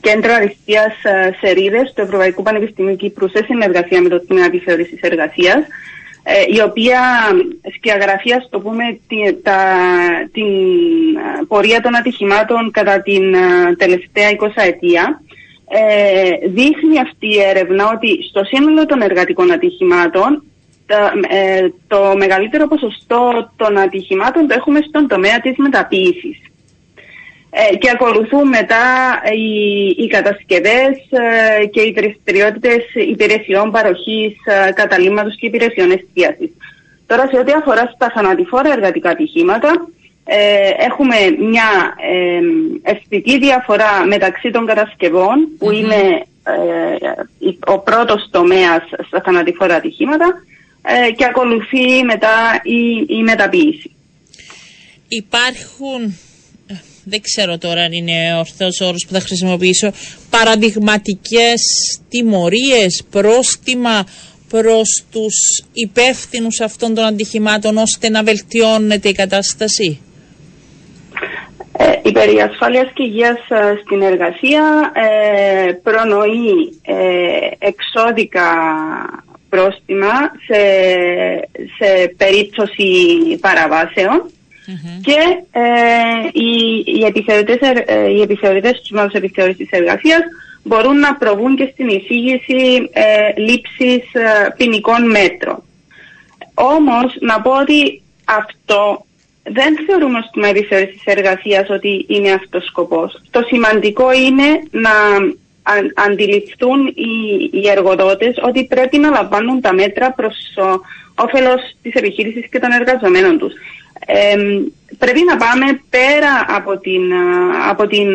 Κέντρο 0.01 0.33
Αριστείας 0.33 1.03
ε, 1.03 1.35
Σερίδες 1.41 1.93
του 1.95 2.01
Ευρωπαϊκού 2.01 2.43
Πανεπιστημίου 2.43 2.95
Κύπρου 2.95 3.29
σε 3.29 3.43
συνεργασία 3.45 4.01
με 4.01 4.09
το 4.09 4.25
Τμήμα 4.25 4.45
Επιθεώρησης 4.45 4.99
Εργασίας, 5.01 5.57
ε, 6.23 6.31
η 6.47 6.61
οποία 6.61 6.99
σκιαγραφεί, 7.75 8.33
ας 8.33 8.47
το 8.49 8.59
πούμε, 8.59 8.99
την, 9.07 9.43
τα, 9.43 9.61
την 10.31 10.45
ε, 11.15 11.45
πορεία 11.47 11.81
των 11.81 11.95
ατυχημάτων 11.95 12.71
κατά 12.71 13.01
την 13.01 13.35
τελευταία 13.77 14.29
20 14.39 14.47
ετία. 14.55 15.21
Ε, 15.69 16.47
δείχνει 16.47 16.99
αυτή 16.99 17.27
η 17.27 17.41
έρευνα 17.41 17.91
ότι 17.93 18.23
στο 18.29 18.43
σύνολο 18.43 18.85
των 18.85 19.01
εργατικών 19.01 19.51
ατυχημάτων 19.51 20.31
ε, 20.33 20.56
το 21.88 22.13
μεγαλύτερο 22.17 22.67
ποσοστό 22.67 23.52
των 23.56 23.78
ατυχημάτων 23.78 24.47
το 24.47 24.54
έχουμε 24.58 24.80
στον 24.88 25.08
τομέα 25.08 25.39
της 25.39 25.58
μεταποίησης. 25.58 26.38
Ε, 27.50 27.76
και 27.76 27.89
ακολουθούν 27.89 28.47
μετά 28.47 28.86
οι, 29.34 29.88
οι 30.04 30.08
κατασκευές 30.08 30.95
ε, 31.10 31.65
και 31.65 31.82
οι 31.82 31.93
δραστηριότητες 31.97 32.84
υπηρεσιών 32.93 33.71
παροχής 33.71 34.36
ε, 34.45 34.71
καταλήμματος 34.71 35.36
και 35.36 35.45
υπηρεσιών 35.45 35.91
εστίασης. 35.91 36.52
Τώρα 37.08 37.28
σε 37.32 37.39
ό,τι 37.39 37.52
αφορά 37.52 37.91
στα 37.95 38.12
θανατηφόρα 38.15 38.71
εργατικά 38.71 39.10
ατυχήματα, 39.10 39.88
έχουμε 40.78 41.15
μια 41.39 41.95
αισθητή 42.82 43.39
διαφορά 43.39 44.06
μεταξύ 44.06 44.52
των 44.52 44.65
κατασκευών 44.65 45.47
που 45.58 45.71
είναι 45.71 46.26
ο 47.65 47.80
πρώτος 47.80 48.28
τομέας 48.32 48.84
στα 49.08 49.21
θανατηφόρα 49.26 49.76
ατυχήματα 49.76 50.43
ε, 50.88 51.12
και 51.12 51.26
ακολουθεί 51.26 52.04
μετά 52.06 52.62
η, 52.63 53.15
η 53.17 53.23
μεταποίηση. 53.23 53.91
Υπάρχουν, 55.08 56.04
ε, 56.67 56.73
δεν 57.04 57.21
ξέρω 57.21 57.58
τώρα 57.58 57.82
αν 57.82 57.91
είναι 57.91 58.38
ορθός 58.38 58.82
όρος 58.82 59.06
που 59.08 59.13
θα 59.13 59.19
χρησιμοποιήσω, 59.19 59.91
παραδειγματικές 60.30 61.62
τιμωρίες, 62.10 63.04
πρόστιμα 63.10 64.06
προς 64.50 65.04
τους 65.12 65.36
υπεύθυνους 65.73 66.60
αυτών 66.60 66.93
των 66.93 67.04
αντιχημάτων 67.06 67.78
ώστε 67.78 68.10
να 68.10 68.23
βελτιώνεται 68.23 69.10
η 69.10 69.13
κατάσταση; 69.13 70.02
Ε, 71.80 72.00
η 72.04 72.12
περιασφάλεια 72.12 72.84
και 72.93 73.04
υγείας 73.04 73.39
στην 73.86 74.02
εργασία 74.02 74.91
ε, 74.93 75.71
προνοεί 75.84 76.80
ε, 76.82 76.95
εξώδικα 77.60 78.50
πρόστιμα 79.49 80.31
σε, 80.47 80.62
σε 81.77 82.13
περίπτωση 82.17 82.88
και 85.01 85.17
ε, 85.51 85.63
οι, 86.31 86.83
οι, 86.86 87.05
επιθεωρητές, 87.05 87.57
ε, 87.86 88.10
οι 88.10 88.21
επιθεωρητές 88.21 88.81
τους 88.81 89.13
επιθεώρησης 89.13 89.69
εργασίας 89.71 90.21
μπορούν 90.63 90.99
να 90.99 91.15
προβούν 91.15 91.55
και 91.55 91.69
στην 91.73 91.88
εισήγηση 91.88 92.89
ε, 92.93 93.41
λήψης 93.41 94.13
ε, 94.13 94.53
ποινικών 94.57 95.10
μέτρων. 95.10 95.63
Όμως 96.53 97.15
να 97.19 97.41
πω 97.41 97.51
ότι 97.51 98.01
αυτό 98.25 99.05
δεν 99.43 99.77
θεωρούμε 99.88 100.19
στην 100.27 100.43
επιθεώρηση 100.43 101.01
εργασίας 101.03 101.69
ότι 101.69 102.05
είναι 102.10 102.31
αυτός 102.31 102.63
ο 102.63 102.67
σκοπός. 102.67 103.21
Το 103.29 103.41
σημαντικό 103.47 104.13
είναι 104.13 104.62
να 104.71 104.91
αντιληφθούν 105.95 106.88
οι, 106.88 107.12
οι 107.51 107.69
εργοδότες 107.69 108.36
ότι 108.41 108.65
πρέπει 108.65 108.97
να 108.97 109.10
λαμβάνουν 109.10 109.62
τα 109.62 109.73
μέτρα 109.73 110.12
προς 110.12 110.36
ο, 110.58 110.82
όφελος 111.23 111.62
της 111.82 111.93
επιχείρησης 111.93 112.49
και 112.49 112.60
των 112.60 112.71
εργαζομένων 112.71 113.38
τους. 113.38 113.53
πρέπει 114.97 115.21
να 115.30 115.38
πάμε 115.38 115.65
πέρα 115.89 116.45
από 116.47 116.77
την, 116.77 117.01
από 117.69 117.88
την 117.88 118.08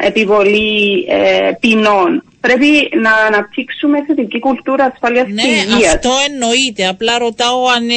επιβολή 0.00 1.06
ε, 1.08 1.50
ποινών. 1.60 2.22
Πρέπει 2.40 2.96
να 3.02 3.12
αναπτύξουμε 3.26 4.04
θετική 4.04 4.38
κουλτούρα 4.38 4.84
ασφαλείας 4.84 5.26
ναι, 5.28 5.42
και 5.42 5.48
υγείας. 5.48 5.80
Ναι, 5.80 5.86
αυτό 5.86 6.10
εννοείται. 6.30 6.86
Απλά 6.86 7.18
ρωτάω 7.18 7.66
αν, 7.76 7.88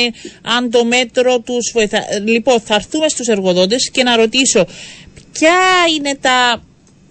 αν 0.57 0.69
το 0.71 0.85
μέτρο 0.85 1.39
τους 1.39 1.71
βοηθά. 1.73 1.99
Λοιπόν, 2.25 2.59
θα 2.59 2.75
έρθουμε 2.75 3.07
στους 3.09 3.27
εργοδότες 3.27 3.89
και 3.91 4.03
να 4.03 4.15
ρωτήσω 4.15 4.65
ποια 5.31 5.57
είναι 5.97 6.17
τα 6.21 6.61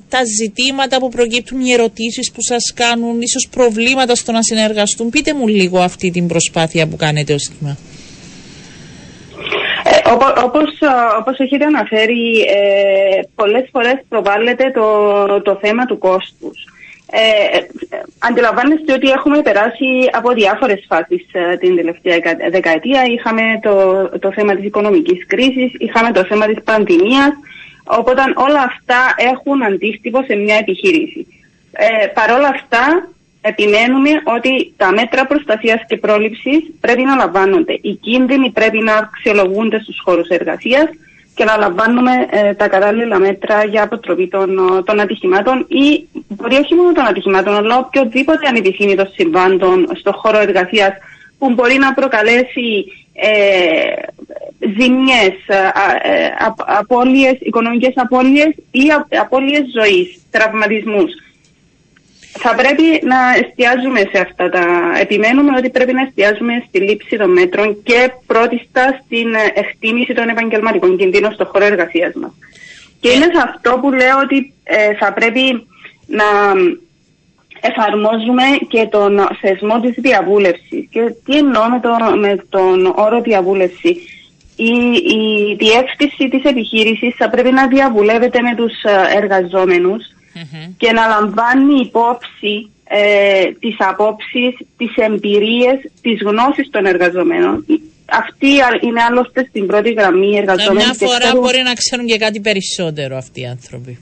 τα 0.09 0.21
ζητήματα 0.41 0.99
που 0.99 1.09
προκύπτουν, 1.09 1.61
οι 1.61 1.73
ερωτήσεις 1.73 2.31
που 2.33 2.43
σας 2.43 2.73
κάνουν, 2.75 3.21
ίσως 3.21 3.49
προβλήματα 3.51 4.15
στο 4.15 4.33
να 4.33 4.43
συνεργαστούν. 4.43 5.11
Πείτε 5.11 5.35
μου 5.35 5.47
λίγο 5.47 5.79
αυτή 5.79 6.11
την 6.11 6.27
προσπάθεια 6.27 6.87
που 6.87 6.97
κάνετε 6.97 7.35
ως 7.35 7.51
θύμα. 7.53 7.77
Ε, 9.85 10.11
όπως, 10.45 10.71
όπως 11.19 11.39
έχετε 11.39 11.65
αναφέρει, 11.65 12.41
ε, 12.41 13.21
πολλές 13.35 13.69
φορές 13.73 13.99
προβάλλεται 14.09 14.71
το, 14.71 15.43
το 15.43 15.59
θέμα 15.63 15.85
του 15.85 15.99
κόστους. 15.99 16.59
Ε, 17.11 17.59
αντιλαμβάνεστε 18.19 18.93
ότι 18.93 19.09
έχουμε 19.11 19.43
περάσει 19.43 19.89
από 20.13 20.33
διάφορες 20.33 20.85
φάσεις 20.89 21.25
ε, 21.33 21.57
την 21.57 21.77
τελευταία 21.77 22.19
δεκαετία. 22.51 23.05
Είχαμε 23.05 23.43
το, 23.63 23.75
το 24.19 24.33
θέμα 24.33 24.55
της 24.55 24.65
οικονομικής 24.65 25.27
κρίσης, 25.27 25.71
είχαμε 25.79 26.13
το 26.13 26.25
θέμα 26.25 26.47
της 26.47 26.63
πανδημίας, 26.65 27.33
οπότε 27.89 28.23
όλα 28.35 28.63
αυτά 28.63 29.15
έχουν 29.17 29.63
αντίστοιχο 29.63 30.23
σε 30.27 30.35
μια 30.35 30.57
επιχείρηση. 30.57 31.27
Ε, 31.73 32.07
Παρ' 32.07 32.31
όλα 32.31 32.49
αυτά, 32.49 33.09
επιμένουμε 33.41 34.11
ότι 34.37 34.73
τα 34.77 34.93
μέτρα 34.93 35.27
προστασίας 35.27 35.81
και 35.89 35.97
πρόληψης 35.97 36.61
πρέπει 36.81 37.03
να 37.03 37.15
λαμβάνονται. 37.15 37.79
Οι 37.81 37.95
κίνδυνοι 37.95 38.51
πρέπει 38.51 38.79
να 38.79 38.95
αξιολογούνται 38.95 39.81
στους 39.81 40.01
χώρους 40.05 40.29
εργασίας 40.29 40.89
και 41.35 41.45
να 41.45 41.57
λαμβάνουμε 41.57 42.13
ε, 42.31 42.55
τα 42.55 42.69
κατάλληλα 42.69 43.19
μέτρα 43.19 43.65
για 43.65 43.83
αποτροπή 43.83 44.29
των, 44.29 44.83
των 44.85 45.01
ατυχημάτων 45.01 45.67
ή 45.69 46.09
μπορεί 46.29 46.57
όχι 46.57 46.75
μόνο 46.75 46.93
των 46.93 47.07
ατυχημάτων, 47.07 47.55
αλλά 47.55 47.79
οποιοδήποτε 47.79 48.49
ανεπιθύμητος 48.49 49.13
συμβάντων 49.13 49.89
στον 49.99 50.13
χώρο 50.13 50.39
εργασίας 50.39 50.93
που 51.39 51.51
μπορεί 51.55 51.77
να 51.79 51.95
προκαλέσει 51.95 52.85
ε, 52.87 52.98
ζημιές, 54.79 55.35
ε, 55.47 55.57
ε 56.03 56.31
απώλειες, 56.67 57.37
οικονομικές 57.41 57.93
απώλειες 57.95 58.55
ή 58.71 58.85
απώλειες 59.21 59.65
ζωής, 59.75 60.23
τραυματισμούς 60.31 61.13
θα 62.39 62.55
πρέπει 62.55 63.07
να 63.07 63.19
εστιάζουμε 63.41 64.01
σε 64.13 64.19
αυτά 64.21 64.49
τα. 64.49 64.65
Επιμένουμε 65.01 65.57
ότι 65.57 65.71
πρέπει 65.71 65.93
να 65.93 66.03
εστιάζουμε 66.03 66.65
στη 66.69 66.79
λήψη 66.81 67.17
των 67.17 67.31
μέτρων 67.33 67.83
και 67.83 68.11
πρώτιστα 68.27 69.01
στην 69.05 69.29
εκτίμηση 69.55 70.15
των 70.15 70.29
επαγγελματικών 70.29 70.97
κινδύνων 70.97 71.33
στον 71.33 71.47
χώρο 71.47 71.65
εργασίας 71.65 72.15
μας. 72.15 72.33
Και 73.01 73.09
είναι 73.09 73.29
σε 73.35 73.43
αυτό 73.49 73.79
που 73.81 73.93
λέω 73.93 74.19
ότι 74.23 74.53
ε, 74.65 74.95
θα 74.95 75.13
πρέπει 75.13 75.67
να 76.07 76.25
εφαρμόζουμε 77.61 78.43
και 78.69 78.87
τον 78.91 79.29
θεσμό 79.41 79.81
της 79.81 79.95
διαβούλευσης. 79.97 80.89
Και 80.91 81.01
τι 81.25 81.37
εννοώ 81.37 81.69
με, 81.69 81.81
το, 81.81 82.17
με 82.17 82.45
τον 82.49 82.87
όρο 82.97 83.21
διαβούλευση. 83.21 83.97
Η, 84.57 84.73
η 85.19 85.55
διεύθυνση 85.59 86.29
της 86.29 86.43
επιχείρησης 86.45 87.15
θα 87.17 87.31
πρέπει 87.31 87.53
να 87.53 87.67
διαβουλεύεται 87.67 88.41
με 88.41 88.55
τους 88.55 88.73
ε, 88.83 89.17
εργαζόμενους 89.17 90.03
και 90.77 90.93
να 90.93 91.07
λαμβάνει 91.07 91.81
υπόψη 91.81 92.71
ε, 92.85 93.45
τις 93.61 93.77
απόψεις, 93.79 94.53
τις 94.77 94.97
εμπειρίες, 94.97 95.79
τις 96.01 96.23
γνώσεις 96.23 96.71
των 96.71 96.87
εργαζομένων. 96.87 97.65
Αυτοί 98.11 98.49
είναι 98.87 99.03
άλλωστε 99.09 99.47
στην 99.49 99.67
πρώτη 99.67 99.93
γραμμή 99.93 100.31
οι 100.31 100.37
εργαζόμενοι. 100.37 100.85
Μια 100.85 101.09
φορά 101.09 101.41
μπορεί 101.41 101.63
να 101.63 101.73
ξέρουν 101.73 102.07
και 102.07 102.17
κάτι 102.17 102.41
περισσότερο 102.41 103.17
αυτοί 103.17 103.41
οι 103.41 103.47
άνθρωποι. 103.47 103.99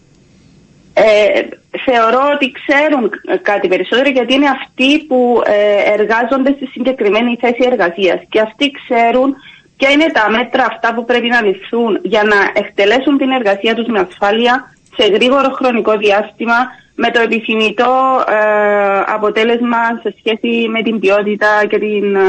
Ε, 0.99 1.43
θεωρώ 1.85 2.23
ότι 2.35 2.53
ξέρουν 2.53 3.11
κάτι 3.43 3.69
περισσότερο 3.69 4.09
γιατί 4.09 4.35
είναι 4.35 4.49
αυτοί 4.49 5.05
που 5.07 5.43
ε, 5.45 5.93
εργάζονται 5.93 6.53
στη 6.57 6.67
συγκεκριμένη 6.67 7.37
θέση 7.41 7.69
εργασίας 7.71 8.21
και 8.29 8.41
αυτοί 8.41 8.71
ξέρουν 8.71 9.37
ποια 9.77 9.91
είναι 9.91 10.11
τα 10.13 10.31
μέτρα 10.31 10.65
αυτά 10.65 10.95
που 10.95 11.05
πρέπει 11.05 11.29
να 11.29 11.43
ληφθούν 11.43 11.99
για 12.03 12.23
να 12.23 12.37
εκτελέσουν 12.55 13.19
την 13.19 13.31
εργασία 13.31 13.75
τους 13.75 13.87
με 13.87 13.99
ασφάλεια 14.09 14.73
σε 14.97 15.07
γρήγορο 15.07 15.51
χρονικό 15.51 15.97
διάστημα 15.97 16.59
με 16.95 17.11
το 17.11 17.21
επιθυμητό 17.21 18.25
ε, 18.29 18.99
αποτέλεσμα 19.07 19.79
σε 20.03 20.15
σχέση 20.19 20.69
με 20.69 20.83
την 20.83 20.99
ποιότητα 20.99 21.67
και 21.69 21.79
την 21.79 22.15
ε, 22.15 22.21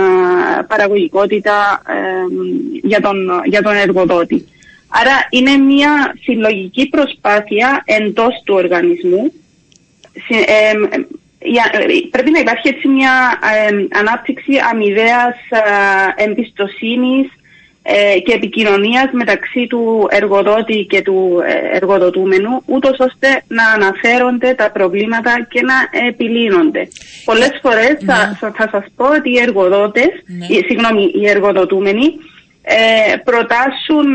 παραγωγικότητα 0.67 1.81
ε, 1.87 1.95
για, 2.83 3.01
τον, 3.01 3.17
για 3.45 3.61
τον 3.61 3.75
εργοδότη. 3.75 4.47
Άρα 4.87 5.27
είναι 5.29 5.57
μια 5.57 6.15
συλλογική 6.21 6.89
προσπάθεια 6.89 7.83
εντός 7.85 8.41
του 8.45 8.53
οργανισμού. 8.53 9.33
Πρέπει 12.11 12.31
να 12.31 12.39
υπάρχει 12.39 12.67
έτσι 12.67 12.87
μια 12.87 13.39
ανάπτυξη 13.91 14.51
αμοιβαίας 14.71 15.35
εμπιστοσύνης 16.15 17.27
ε, 17.89 18.19
και 18.19 18.33
επικοινωνίας 18.33 19.09
μεταξύ 19.11 19.67
του 19.67 20.07
εργοδότη 20.09 20.85
και 20.89 21.01
του 21.01 21.41
ε, 21.45 21.75
εργοδοτούμενου, 21.75 22.61
ούτως 22.65 22.97
ώστε 22.99 23.43
να 23.47 23.67
αναφέρονται 23.67 24.53
τα 24.53 24.71
προβλήματα 24.71 25.47
και 25.49 25.61
να 25.61 26.07
επιλύνονται. 26.07 26.87
Πολλές 27.25 27.59
φορές 27.61 27.97
θα, 28.05 28.37
ναι. 28.41 28.51
θα, 28.51 28.69
σας 28.71 28.85
πω 28.95 29.05
ότι 29.05 29.29
οι 29.29 29.39
εργοδότες, 29.39 30.09
ναι. 30.25 30.45
οι, 30.45 30.63
συγγνώμη, 30.67 31.11
οι 31.15 31.29
εργοδοτούμενοι 31.29 32.13
ε, 32.69 33.15
προτάσουν 33.29 34.07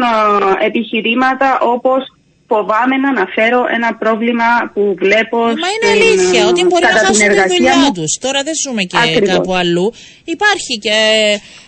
ε, 0.61 0.67
επιχειρήματα 0.67 1.59
όπως 1.61 2.03
φοβάμαι 2.51 2.97
να 3.03 3.09
αναφέρω 3.09 3.61
ένα 3.77 3.95
πρόβλημα 3.95 4.49
που 4.75 4.95
βλέπω. 4.99 5.39
Μα 5.39 5.69
είναι 5.75 5.89
αλήθεια 5.97 6.47
ότι 6.47 6.65
μπορεί 6.65 6.85
να 6.85 6.99
χάσουν 6.99 7.29
τη 7.29 7.55
δουλειά 7.55 7.91
τους. 7.95 8.11
Τώρα 8.21 8.43
δεν 8.43 8.55
ζούμε 8.65 8.83
και 8.83 8.97
Ακριβώς. 8.99 9.29
κάπου 9.29 9.55
αλλού. 9.55 9.93
Υπάρχει 10.25 10.79
και 10.85 10.99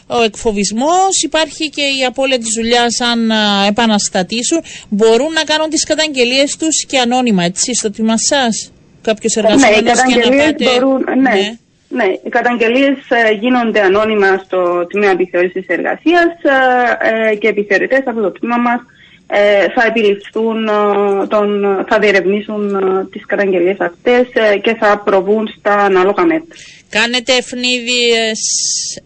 ο 0.06 0.22
εκφοβισμός, 0.22 1.22
υπάρχει 1.22 1.70
και 1.70 1.82
η 2.00 2.04
απώλεια 2.04 2.38
της 2.38 2.52
δουλειάς 2.58 3.00
αν 3.00 3.30
επαναστατήσουν. 3.68 4.60
Μπορούν 4.88 5.32
να 5.32 5.44
κάνουν 5.44 5.68
τις 5.70 5.84
καταγγελίες 5.84 6.56
τους 6.56 6.84
και 6.88 6.98
ανώνυμα, 6.98 7.44
έτσι, 7.44 7.74
στο 7.74 7.90
τμήμα 7.90 8.18
σας; 8.18 8.72
Κάποιος 9.02 9.36
εργαζόμενος 9.36 10.02
ναι, 10.02 10.14
και 10.14 10.28
να 10.28 10.36
πάτε. 10.36 10.64
Μπορούν, 10.64 11.04
ναι. 11.22 11.30
ναι. 11.30 11.58
Ναι, 11.98 12.04
οι 12.24 12.28
καταγγελίες 12.28 12.98
ε, 13.08 13.32
γίνονται 13.32 13.80
ανώνυμα 13.80 14.40
στο 14.44 14.86
τμήμα 14.86 15.10
επιθεώρησης 15.10 15.66
εργασίας 15.66 16.32
ε, 16.42 17.30
ε, 17.30 17.34
και 17.34 17.48
επιθεωρητές 17.48 18.02
από 18.06 18.20
το 18.20 18.30
τμήμα 18.30 18.56
μας 18.56 18.80
ε, 19.26 19.68
θα 19.74 19.86
επιληφθούν, 19.86 20.68
ε, 20.68 21.26
τον, 21.26 21.64
θα 21.88 21.98
διερευνήσουν 21.98 22.74
ε, 22.74 23.06
τις 23.10 23.26
καταγγελίες 23.26 23.80
αυτές 23.80 24.26
και 24.62 24.74
θα 24.74 25.02
προβούν 25.04 25.48
στα 25.58 25.74
ανάλογα 25.74 26.24
μέτρα. 26.24 26.56
Κάνετε 26.88 27.32
ευνίδιες 27.32 28.40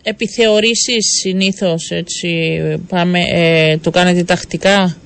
επιθεωρήσεις 0.02 1.06
συνήθως, 1.20 1.90
έτσι, 1.90 2.28
πάμε, 2.88 3.20
το 3.82 3.90
κάνετε 3.90 4.22
τακτικά; 4.24 4.96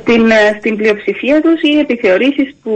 Στην, 0.00 0.22
στην 0.58 0.76
πλειοψηφία 0.76 1.40
τους 1.40 1.60
οι 1.62 1.78
επιθεωρήσεις 1.78 2.54
που 2.62 2.72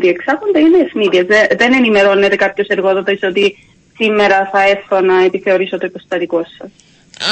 διεξάγονται 0.00 0.60
είναι 0.60 0.78
ευνίδιες. 0.78 1.26
Δεν 1.56 1.72
ενημερώνεται 1.72 2.36
κάποιος 2.36 2.66
εργόδοτος 2.66 3.18
ότι 3.22 3.56
σήμερα 3.96 4.48
θα 4.52 4.68
έρθω 4.68 5.00
να 5.00 5.24
επιθεωρήσω 5.24 5.78
το 5.78 5.86
υποστατικό 5.86 6.44
σας 6.58 6.70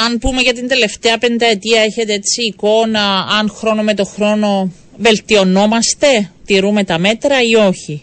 αν 0.05 0.17
πούμε 0.17 0.41
για 0.41 0.53
την 0.53 0.67
τελευταία 0.67 1.17
πενταετία 1.17 1.81
έχετε 1.81 2.13
έτσι 2.13 2.41
εικόνα 2.41 3.25
αν 3.39 3.49
χρόνο 3.49 3.83
με 3.83 3.93
το 3.93 4.03
χρόνο 4.03 4.71
βελτιωνόμαστε, 4.97 6.31
τηρούμε 6.45 6.83
τα 6.83 6.97
μέτρα 6.99 7.35
ή 7.41 7.55
όχι; 7.55 8.01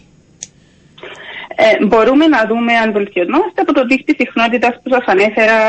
Ε, 1.61 1.85
μπορούμε 1.85 2.25
να 2.27 2.45
δούμε 2.49 2.73
αν 2.73 2.91
βελτιωνόμαστε 2.91 3.61
από 3.61 3.73
το 3.73 3.85
δίκτυο 3.85 4.15
συχνότητας 4.19 4.73
που 4.83 4.89
σας 4.93 5.03
ανέφερα 5.05 5.59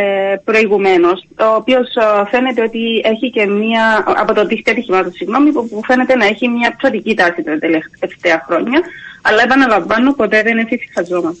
ε, 0.00 0.36
προηγουμένως, 0.44 1.18
ο 1.40 1.54
οποίος 1.60 1.86
ε, 1.94 2.28
φαίνεται 2.30 2.62
ότι 2.62 2.82
έχει 3.12 3.30
και 3.30 3.46
μία, 3.46 4.04
από 4.22 4.32
το 4.34 4.46
δίκτυο 4.46 4.72
ατυχημάτων, 4.72 5.12
συγγνώμη, 5.12 5.52
που, 5.52 5.80
φαίνεται 5.86 6.16
να 6.16 6.26
έχει 6.26 6.48
μια 6.48 6.74
πτωτική 6.78 7.14
τάση 7.14 7.42
τα 7.42 7.58
τελευταία 7.58 8.44
χρόνια, 8.46 8.80
αλλά 9.22 9.42
επαναλαμβάνω 9.42 10.12
ποτέ 10.12 10.42
δεν 10.42 10.58
εφησυχαζόμαστε. 10.58 11.40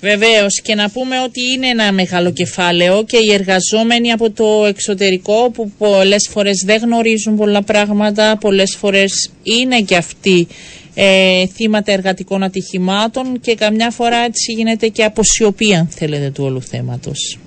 Βεβαίως 0.00 0.60
και 0.62 0.74
να 0.74 0.90
πούμε 0.90 1.20
ότι 1.20 1.40
είναι 1.52 1.66
ένα 1.66 1.92
μεγάλο 1.92 2.32
κεφάλαιο 2.32 3.04
και 3.04 3.16
οι 3.16 3.32
εργαζόμενοι 3.32 4.12
από 4.12 4.30
το 4.30 4.64
εξωτερικό 4.66 5.50
που 5.50 5.72
πολλές 5.78 6.28
φορές 6.32 6.62
δεν 6.66 6.80
γνωρίζουν 6.82 7.36
πολλά 7.36 7.62
πράγματα, 7.62 8.36
πολλές 8.40 8.76
φορές 8.78 9.32
είναι 9.42 9.80
και 9.80 9.96
αυτοί 9.96 10.46
ε, 10.94 11.46
θύματα 11.46 11.92
εργατικών 11.92 12.42
ατυχημάτων 12.42 13.40
και 13.40 13.54
καμιά 13.54 13.90
φορά 13.90 14.16
έτσι 14.16 14.52
γίνεται 14.52 14.88
και 14.88 15.04
αποσιωπή 15.04 15.74
αν 15.74 15.86
θέλετε 15.86 16.30
του 16.30 16.44
όλου 16.44 16.62
θέματος. 16.62 17.38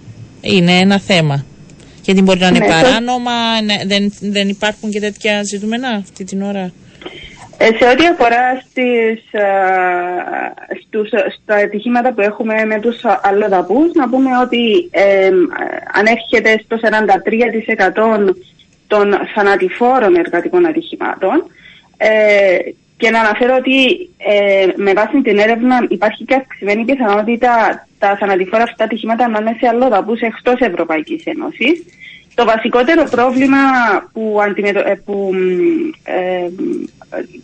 Είναι 0.41 0.71
ένα 0.71 0.99
θέμα. 0.99 1.45
Γιατί 2.01 2.21
μπορεί 2.21 2.39
να 2.39 2.47
είναι 2.47 2.59
ναι, 2.59 2.67
παράνομα, 2.67 3.61
ναι, 3.63 3.75
δεν, 3.85 4.13
δεν 4.19 4.49
υπάρχουν 4.49 4.89
και 4.91 4.99
τέτοια 4.99 5.43
ζητούμενα 5.43 5.87
αυτή 5.89 6.23
την 6.23 6.41
ώρα; 6.41 6.71
Ε, 7.57 7.65
σε 7.65 7.89
ό,τι 7.91 8.05
αφορά 8.05 8.63
στις, 8.69 9.23
στους, 10.85 11.09
στα 11.41 11.55
ατυχήματα 11.55 12.13
που 12.13 12.21
έχουμε 12.21 12.65
με 12.65 12.79
τους 12.79 12.97
αλλοδαπούς, 13.21 13.93
να 13.93 14.09
πούμε 14.09 14.29
ότι 14.43 14.89
ε, 14.91 15.29
ανέρχεται 15.93 16.61
στο 16.63 16.77
43% 18.29 18.33
των 18.87 19.13
θανατηφόρων 19.35 20.15
εργατικών 20.15 20.65
ατυχημάτων 20.65 21.43
ε, 21.97 22.57
και 23.05 23.11
να 23.11 23.19
αναφέρω 23.19 23.55
ότι 23.55 24.09
ε, 24.17 24.67
με 24.75 24.93
βάση 24.93 25.21
την 25.21 25.37
έρευνα 25.37 25.85
υπάρχει 25.89 26.25
και 26.25 26.35
αυξημένη 26.35 26.85
πιθανότητα 26.85 27.51
τα 27.99 28.17
θανατηφόρα 28.19 28.63
αυτά 28.63 28.83
ατυχήματα 28.83 29.27
να 29.27 29.37
είναι 29.41 29.55
σε 29.59 29.67
αλλοδαπούς 29.67 30.19
εκτός 30.19 30.59
Ευρωπαϊκής 30.59 31.23
Ένωσης. 31.25 31.83
Το 32.35 32.45
βασικότερο 32.45 33.03
πρόβλημα 33.11 33.57
που, 34.13 34.37
αντιμετω... 34.41 34.81
που 35.05 35.31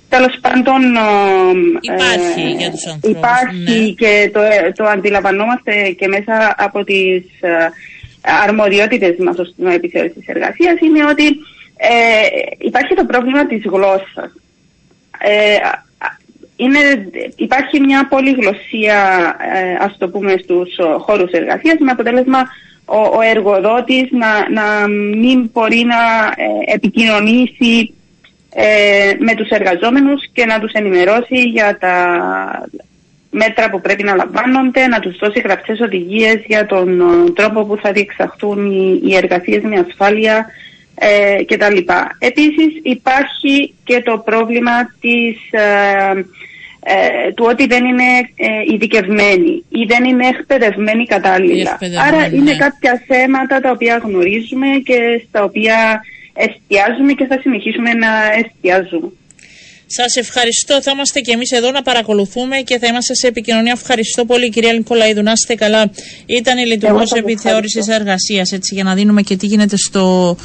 τέλος 0.09 0.37
πάντων 0.41 0.81
υπάρχει 1.81 2.41
ε, 2.41 2.55
για 2.57 2.71
τους 2.71 2.85
ανθρώπους 2.85 3.19
υπάρχει 3.19 3.79
ναι. 3.79 3.89
και 3.89 4.29
το, 4.33 4.39
το 4.75 4.83
αντιλαμβανόμαστε 4.83 5.89
και 5.97 6.07
μέσα 6.07 6.55
από 6.57 6.83
τις 6.83 7.23
ε, 7.39 7.69
αρμοδιότητες 8.47 9.15
μας 9.17 9.37
ως 9.37 9.53
την 9.55 9.65
επιθεώρησης 9.67 10.17
της 10.17 10.27
εργασίας 10.27 10.79
είναι 10.79 11.05
ότι 11.05 11.25
ε, 11.77 12.25
υπάρχει 12.57 12.93
το 12.95 13.05
πρόβλημα 13.05 13.45
της 13.45 13.61
γλώσσας. 13.65 14.31
Ε, 15.21 15.57
είναι, 16.55 16.79
υπάρχει 17.35 17.79
μια 17.79 18.07
πολυγλωσσία, 18.07 18.99
ε, 19.53 19.83
ας 19.83 19.97
το 19.97 20.09
πούμε, 20.09 20.35
στους 20.43 20.69
χώρους 20.99 21.31
εργασίας 21.31 21.75
με 21.79 21.91
αποτέλεσμα 21.91 22.47
ο, 22.85 23.17
ο 23.17 23.21
εργοδότης 23.21 24.07
να, 24.11 24.49
να 24.49 24.87
μην 24.87 25.49
μπορεί 25.53 25.85
να 25.85 26.25
ε, 26.35 26.73
επικοινωνήσει 26.73 27.93
ε, 28.53 29.11
με 29.19 29.35
τους 29.35 29.49
εργαζόμενους 29.49 30.29
και 30.33 30.45
να 30.45 30.59
τους 30.59 30.71
ενημερώσει 30.71 31.41
για 31.41 31.77
τα 31.77 31.95
μέτρα 33.29 33.69
που 33.69 33.81
πρέπει 33.81 34.03
να 34.03 34.15
λαμβάνονται, 34.15 34.87
να 34.87 34.99
τους 34.99 35.17
δώσει 35.17 35.39
γραπτές 35.39 35.79
οδηγίες 35.79 36.41
για 36.45 36.65
τον 36.65 37.01
ε, 37.01 37.31
τρόπο 37.31 37.63
που 37.63 37.77
θα 37.81 37.91
διεξαχθούν 37.91 38.71
οι, 38.71 39.01
οι 39.03 39.15
εργασίες 39.15 39.63
με 39.63 39.85
ασφάλεια 39.87 40.45
ε, 41.03 41.43
κτλ. 41.43 41.77
Επίσης 42.19 42.69
υπάρχει 42.81 43.73
και 43.83 44.01
το 44.01 44.17
πρόβλημα 44.17 44.95
της, 45.01 45.37
ε, 45.51 46.23
ε, 46.83 47.31
του 47.31 47.45
ότι 47.47 47.65
δεν 47.67 47.85
είναι 47.85 48.09
ε, 48.35 48.73
ειδικευμένοι 48.73 49.63
ή 49.69 49.85
δεν 49.87 50.03
είναι 50.03 50.27
εκπαιδευμένοι 50.27 51.05
κατάλληλα. 51.05 51.71
Εκπαιδευμένοι, 51.71 52.15
Άρα 52.17 52.25
είναι 52.25 52.51
ναι. 52.51 52.57
κάποια 52.57 53.03
θέματα 53.07 53.59
τα 53.59 53.71
οποία 53.71 54.01
γνωρίζουμε 54.03 54.67
και 54.85 55.21
στα 55.27 55.43
οποία 55.43 56.01
εστιάζουμε 56.33 57.13
και 57.13 57.25
θα 57.25 57.39
συνεχίσουμε 57.41 57.93
να 57.93 58.09
εστιάζουμε. 58.41 59.11
Σας 59.97 60.15
ευχαριστώ. 60.15 60.81
Θα 60.81 60.91
είμαστε 60.91 61.19
και 61.19 61.31
εμείς 61.31 61.51
εδώ 61.51 61.71
να 61.71 61.81
παρακολουθούμε 61.81 62.57
και 62.57 62.77
θα 62.79 62.87
είμαστε 62.87 63.13
σε 63.15 63.27
επικοινωνία. 63.27 63.71
Ευχαριστώ 63.75 64.25
πολύ, 64.25 64.49
κυρία 64.49 64.73
Νικολαίδου. 64.73 65.23
Να 65.23 65.31
είστε 65.31 65.55
καλά. 65.55 65.91
Ήταν 66.25 66.57
η 66.57 66.65
λειτουργός 66.65 66.99
Εγώ 66.99 67.07
σας 67.07 67.19
επιθεώρησης 67.19 67.79
ευχαριστώ. 67.79 68.03
εργασίας, 68.03 68.51
έτσι, 68.51 68.75
για 68.75 68.83
να 68.83 68.93
δίνουμε 68.95 69.21
και 69.21 69.35
τι 69.35 69.45
γίνεται 69.45 69.77
στο 69.77 70.35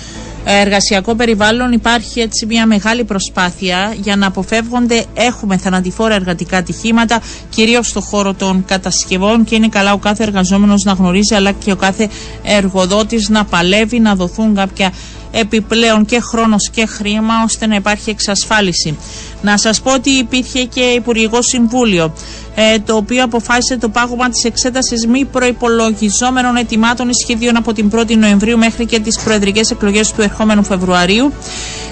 εργασιακό 0.52 1.14
περιβάλλον. 1.14 1.72
Υπάρχει 1.72 2.20
έτσι 2.20 2.46
μια 2.46 2.66
μεγάλη 2.66 3.04
προσπάθεια 3.04 3.94
για 4.00 4.16
να 4.16 4.26
αποφεύγονται. 4.26 5.04
Έχουμε 5.14 5.56
θανατηφόρα 5.56 6.14
εργατικά 6.14 6.56
ατυχήματα, 6.56 7.20
κυρίως 7.50 7.86
στο 7.86 8.00
χώρο 8.00 8.34
των 8.34 8.64
κατασκευών 8.64 9.44
και 9.44 9.54
είναι 9.54 9.68
καλά 9.68 9.92
ο 9.92 9.98
κάθε 9.98 10.22
εργαζόμενος 10.22 10.84
να 10.84 10.92
γνωρίζει, 10.92 11.34
αλλά 11.34 11.52
και 11.52 11.72
ο 11.72 11.76
κάθε 11.76 12.08
εργοδότης 12.42 13.28
να 13.28 13.44
παλεύει, 13.44 14.00
να 14.00 14.14
δοθούν 14.14 14.54
κάποια 14.54 14.92
επιπλέον 15.30 16.04
και 16.04 16.20
χρόνος 16.20 16.70
και 16.70 16.86
χρήμα 16.86 17.34
ώστε 17.44 17.66
να 17.66 17.74
υπάρχει 17.74 18.10
εξασφάλιση. 18.10 18.96
Να 19.42 19.56
σας 19.58 19.80
πω 19.80 19.92
ότι 19.92 20.10
υπήρχε 20.10 20.64
και 20.64 20.80
Υπουργικό 20.80 21.42
Συμβούλιο 21.42 22.12
ε, 22.54 22.78
το 22.78 22.96
οποίο 22.96 23.24
αποφάσισε 23.24 23.76
το 23.78 23.88
πάγωμα 23.88 24.28
της 24.28 24.44
εξέτασης 24.44 25.06
μη 25.06 25.24
προϋπολογιζόμενων 25.24 26.56
ετοιμάτων 26.56 27.08
ισχυδίων 27.08 27.56
από 27.56 27.72
την 27.72 27.90
1η 27.94 28.16
Νοεμβρίου 28.16 28.58
μέχρι 28.58 28.86
και 28.86 28.98
τις 29.00 29.18
προεδρικές 29.24 29.70
εκλογές 29.70 30.12
του 30.12 30.22
ερχόμενου 30.22 30.64
Φεβρουαρίου 30.64 31.32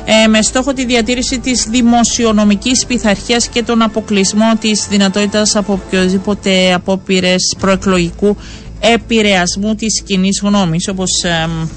ε, 0.05 0.27
με 0.27 0.43
στόχο 0.43 0.73
τη 0.73 0.85
διατήρηση 0.85 1.39
της 1.39 1.67
δημοσιονομικής 1.71 2.87
πειθαρχίας 2.87 3.47
και 3.47 3.63
τον 3.63 3.83
αποκλεισμό 3.83 4.53
της 4.61 4.87
δυνατότητας 4.91 5.57
από 5.57 5.73
οποιοδήποτε 5.87 6.73
απόπειρες 6.75 7.55
προεκλογικού 7.59 8.37
επηρεασμού 8.81 9.75
της 9.75 10.03
κοινή 10.03 10.29
γνώμης, 10.43 10.89
όπως 10.89 11.11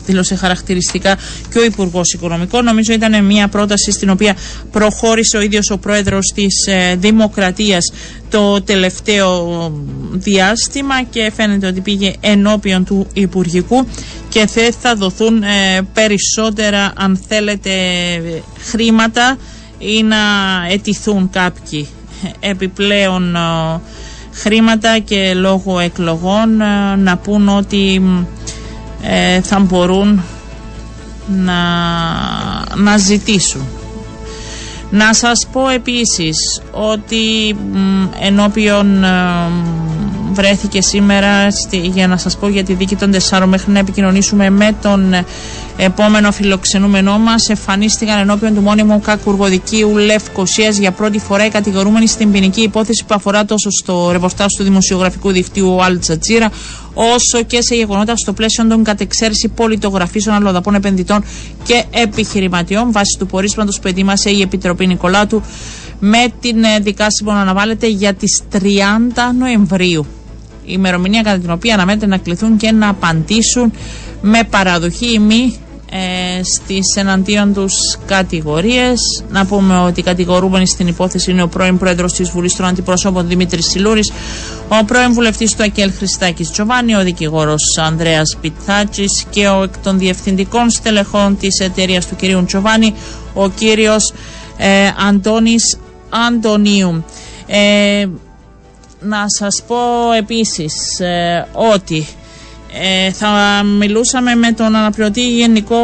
δήλωσε 0.06 0.36
χαρακτηριστικά 0.36 1.18
και 1.52 1.60
ο 1.60 1.64
Υπουργός 1.64 2.14
Οικονομικών. 2.14 2.64
Νομίζω 2.64 2.94
ήταν 2.94 3.26
μια 3.26 3.48
πρόταση 3.48 3.92
στην 3.92 4.10
οποία 4.10 4.36
προχώρησε 4.72 5.38
ο 5.38 5.42
ίδιος 5.42 5.70
ο 5.70 5.78
πρόεδρος 5.78 6.32
της 6.36 6.68
ε, 6.68 6.96
Δημοκρατίας 6.96 7.92
το 8.30 8.62
τελευταίο 8.62 9.72
διάστημα 10.12 11.04
και 11.04 11.32
φαίνεται 11.36 11.68
ότι 11.68 11.82
πήγε 11.82 12.14
ενώπιον 12.20 12.86
του 12.86 13.08
Υπουργικού 13.14 13.88
και 14.30 14.48
θε, 14.48 14.72
θα 14.82 14.96
δοθούν 14.96 15.44
ε, 15.44 15.82
περισσότερα 15.94 16.94
αν 16.96 17.20
θέλετε 17.28 17.72
χρήματα 18.72 19.38
ή 19.78 20.04
να 20.04 20.18
ετηθούν 20.70 21.30
κάποιοι 21.30 21.88
επιπλέον 22.40 23.36
ε, 23.36 23.40
χρήματα 24.38 25.00
και 25.00 25.34
λόγω 25.34 25.80
εκλογών 25.80 26.62
ε, 26.62 26.96
να 26.96 27.18
πούν 27.18 27.50
ότι 27.50 28.02
ε, 29.02 29.42
θα 29.42 29.60
μπορούν 29.60 30.22
να, 31.28 31.54
να 32.76 32.98
ζητήσουν. 32.98 33.62
Να 34.90 35.14
σας 35.14 35.48
πω 35.52 35.68
επίσης 35.70 36.62
ότι 36.72 37.56
μ, 37.74 38.04
ενώπιον 38.22 39.04
ε, 39.04 39.08
βρέθηκε 40.38 40.82
σήμερα 40.82 41.52
στη- 41.52 41.78
για 41.78 42.08
να 42.08 42.18
σας 42.18 42.38
πω 42.38 42.48
για 42.48 42.64
τη 42.64 42.74
δίκη 42.74 42.96
των 42.96 43.12
τεσσάρων 43.12 43.50
μέχρι 43.50 43.72
να 43.72 43.80
επικοινωνήσουμε 43.80 44.50
με 44.50 44.76
τον 44.82 45.14
ε, 45.14 45.26
επόμενο 45.78 46.32
φιλοξενούμενό 46.32 47.18
μας 47.20 47.50
εμφανίστηκαν 47.50 48.20
ενώπιον 48.20 48.54
του 48.56 48.62
μόνιμου 48.62 49.00
κακουργοδικίου 49.02 49.96
Λευκοσίας 49.98 50.78
για 50.78 50.92
πρώτη 50.92 51.20
φορά 51.20 51.46
οι 51.46 51.50
κατηγορούμενοι 51.50 52.08
στην 52.08 52.32
ποινική 52.32 52.62
υπόθεση 52.62 53.04
που 53.08 53.14
αφορά 53.14 53.46
τόσο 53.46 53.70
στο 53.72 54.10
ρεπορτάζ 54.12 54.48
του 54.58 54.64
δημοσιογραφικού 54.64 55.32
δικτύου 55.32 55.78
Al 55.80 55.94
Jazeera 56.12 56.48
όσο 56.94 57.44
και 57.44 57.62
σε 57.62 57.76
γεγονότα 57.76 58.16
στο 58.16 58.34
πλαίσιο 58.34 58.68
των 58.68 58.84
κατεξαίρεση 58.84 59.48
πολιτογραφήσεων 59.48 60.36
αλλοδαπών 60.36 60.76
επενδυτών 60.76 61.24
και 61.64 61.84
επιχειρηματιών 61.92 62.92
βάσει 62.92 63.16
του 63.20 63.26
πορίσματος 63.26 63.80
που 63.80 63.88
ετοίμασε 63.88 64.30
η 64.30 64.42
Επιτροπή 64.42 64.88
Νικολάτου 64.88 65.42
με 66.00 66.26
την 66.42 66.64
ε, 66.64 66.80
δικάσιμο 66.80 67.32
να 67.32 67.40
αναβάλλεται 67.42 67.88
για 67.88 68.14
τις 68.14 68.42
30 68.54 68.58
Νοεμβρίου. 69.40 70.06
Η 70.68 70.74
ημερομηνία 70.74 71.22
κατά 71.22 71.40
την 71.40 71.52
οποία 71.52 71.74
αναμένεται 71.74 72.06
να 72.06 72.18
κληθούν 72.18 72.58
και 72.58 72.72
να 72.72 72.90
απαντήσουν 72.90 73.72
με 74.22 74.44
παραδοχή 74.50 75.14
ή 75.14 75.20
μη 75.20 75.58
ε, 75.92 76.44
στις 76.44 76.96
εναντίον 76.96 77.54
τους 77.54 77.74
κατηγορίες. 78.06 79.24
Να 79.30 79.46
πούμε 79.46 79.78
ότι 79.80 80.00
οι 80.00 80.04
κατηγορούμενοι 80.04 80.68
στην 80.68 80.88
υπόθεση 80.88 81.32
είναι 81.32 81.42
ο 81.42 81.48
πρώην 81.48 81.78
πρόεδρος 81.78 82.14
της 82.14 82.30
Βουλής 82.30 82.56
των 82.56 82.66
Αντιπροσώπων 82.66 83.28
Δημήτρης 83.28 83.66
Σιλούρης, 83.66 84.12
ο 84.68 84.86
πρώην 84.86 85.14
βουλευτής 85.14 85.56
του 85.56 85.64
ΑΚΕΛ 85.64 85.92
Χριστάκης 85.98 86.50
Τζοβάνι, 86.52 86.96
ο 86.96 87.04
δικηγόρος 87.04 87.78
Ανδρέας 87.78 88.38
Πιθάτσης 88.42 89.26
και 89.30 89.48
ο 89.48 89.64
εκ 89.64 89.78
των 89.84 89.98
διευθυντικών 89.98 90.70
στελεχών 90.70 91.38
της 91.38 91.60
εταιρείας 91.60 92.08
του 92.08 92.16
κυρίου 92.16 92.46
Τζοβάνι, 92.46 92.94
ο 93.34 93.50
κύριος 93.50 94.14
ε, 94.58 94.68
Αντώνης 95.10 95.78
Αντωνίου. 96.28 97.04
Ε, 97.48 98.06
να 99.00 99.24
σας 99.28 99.64
πω 99.68 99.76
επίσης 100.18 101.00
ε, 101.00 101.48
ότι 101.54 102.08
ε, 102.74 103.12
θα 103.12 103.64
μιλούσαμε 103.64 104.36
με 104.36 104.52
τον 104.52 104.76
αναπληρωτή 104.76 105.30
γενικό 105.30 105.78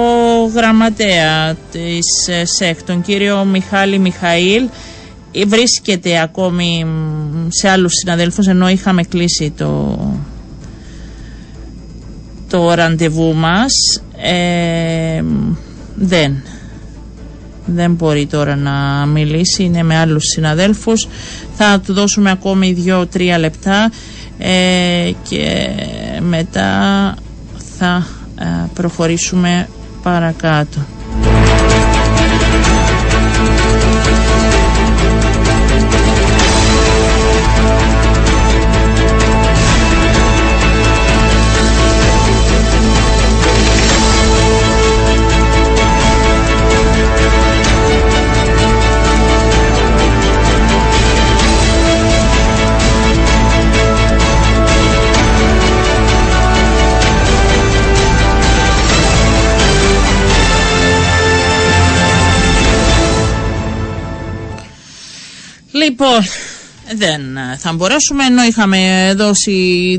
γραμματέα 0.56 1.56
της 1.72 2.28
ε, 2.28 2.46
ΣΕΚ, 2.46 2.84
τον 2.84 3.02
κύριο 3.02 3.46
Μιχάλη 3.46 4.00
Μιχαήλ. 4.00 4.68
Ε, 5.32 5.46
Βρίσκεται 5.46 6.22
ακόμη 6.22 6.86
μ, 6.86 7.48
σε 7.50 7.70
άλλους 7.70 7.94
συναδέλφους 7.94 8.48
ενώ 8.48 8.70
είχαμε 8.70 9.04
κλείσει 9.04 9.54
το, 9.58 10.00
το 12.50 12.74
ραντεβού 12.74 13.34
μας. 13.34 14.02
Ε, 14.18 15.24
δεν 15.96 16.44
δεν 17.66 17.94
μπορεί 17.94 18.26
τώρα 18.26 18.56
να 18.56 19.06
μιλήσει, 19.06 19.64
είναι 19.64 19.84
με 19.84 19.98
άλλους 19.98 20.24
συναδέλφους. 20.24 21.08
Θα 21.56 21.80
του 21.80 21.94
δώσουμε 21.94 22.32
ακόμη 22.32 22.74
δύο-τρία 22.74 23.38
λεπτά 23.40 23.92
ε, 24.38 25.12
και 25.30 25.70
μετά 26.20 27.16
θα 27.78 28.08
ε, 28.40 28.46
προχωρήσουμε 28.74 29.68
παρακάτω. 30.04 30.80
Λοιπόν, 65.84 66.20
δεν 66.96 67.38
ε, 67.38 67.58
θα 67.58 67.74
μπορέσουμε, 67.74 68.26
ενώ 68.26 68.44
είχαμε 68.44 69.14
δώσει 69.18 69.52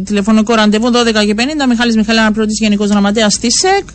τηλεφωνικό 0.04 0.54
ραντεβού 0.54 0.86
12 0.86 0.92
και 1.26 1.34
50, 1.36 1.66
Μιχάλης 1.68 1.96
Μιχάλη, 1.96 2.18
αναπληρωτής 2.18 2.58
Γενικός 2.60 2.88
Γραμματέας 2.88 3.38
της 3.38 3.54
ΣΕΚ, 3.58 3.88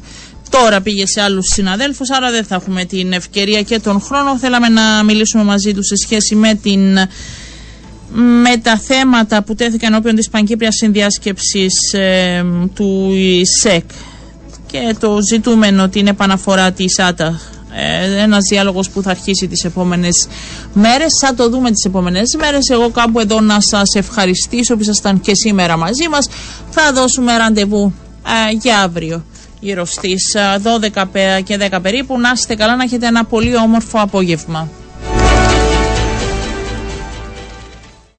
Τώρα 0.50 0.82
πήγε 0.82 1.08
σε 1.08 1.22
άλλους 1.22 1.46
συναδέλφους, 1.54 2.10
άρα 2.10 2.32
δεν 2.32 2.44
θα 2.44 2.56
έχουμε 2.56 2.86
την 2.86 3.14
ευκαιρία 3.14 3.62
και 3.62 3.80
τον 3.80 4.02
χρόνο. 4.02 4.38
Θέλαμε 4.38 4.70
να 4.70 5.04
μιλήσουμε 5.04 5.44
μαζί 5.44 5.74
τους 5.74 5.88
σε 5.88 5.96
σχέση 5.96 6.36
με 6.36 6.54
την 6.54 6.98
με 8.12 8.58
τα 8.62 8.78
θέματα 8.78 9.44
που 9.44 9.56
τέθηκαν 9.56 9.94
όποιον 9.94 10.16
της 10.16 10.30
Πανκύπριας 10.30 10.76
Συνδιάσκεψης 10.76 11.94
ε, 11.94 12.44
του 12.76 13.12
ΙΣΕΚ. 13.14 13.84
Και 14.66 14.96
το 15.00 15.18
ζητούμενο 15.32 15.90
την 15.90 16.08
επαναφορά 16.08 16.72
της 16.72 17.00
ΆΤΑ 17.00 17.40
ε, 17.76 18.22
ένας 18.22 18.44
διάλογος 18.50 18.90
που 18.90 19.02
θα 19.02 19.10
αρχίσει 19.10 19.48
τις 19.48 19.64
επόμενες 19.64 20.28
μέρες. 20.74 21.12
Θα 21.22 21.34
το 21.34 21.50
δούμε 21.50 21.72
τις 21.72 21.86
επόμενες 21.86 22.36
μέρες. 22.40 22.70
Εγώ 22.70 22.90
κάπου 22.90 23.20
εδώ 23.20 23.40
να 23.42 23.60
σας 23.62 23.94
ευχαριστήσω 23.96 24.76
που 24.76 24.82
ήσασταν 24.82 25.20
και 25.20 25.36
σήμερα 25.36 25.78
μαζί 25.78 26.08
μας. 26.10 26.30
Θα 26.70 26.92
δώσουμε 26.94 27.38
ραντεβού 27.38 27.94
ε, 28.50 28.52
για 28.62 28.80
αύριο 28.80 29.24
γύρω 29.60 29.86
στις 29.86 30.36
12 30.94 31.42
και 31.44 31.58
10 31.72 31.80
περίπου. 31.82 32.20
Να 32.20 32.32
είστε 32.36 32.56
καλά 32.56 32.76
να 32.76 32.84
έχετε 32.84 33.08
ένα 33.08 33.26
πολύ 33.26 33.56
όμορφο 33.56 34.00
απόγευμα 34.02 34.70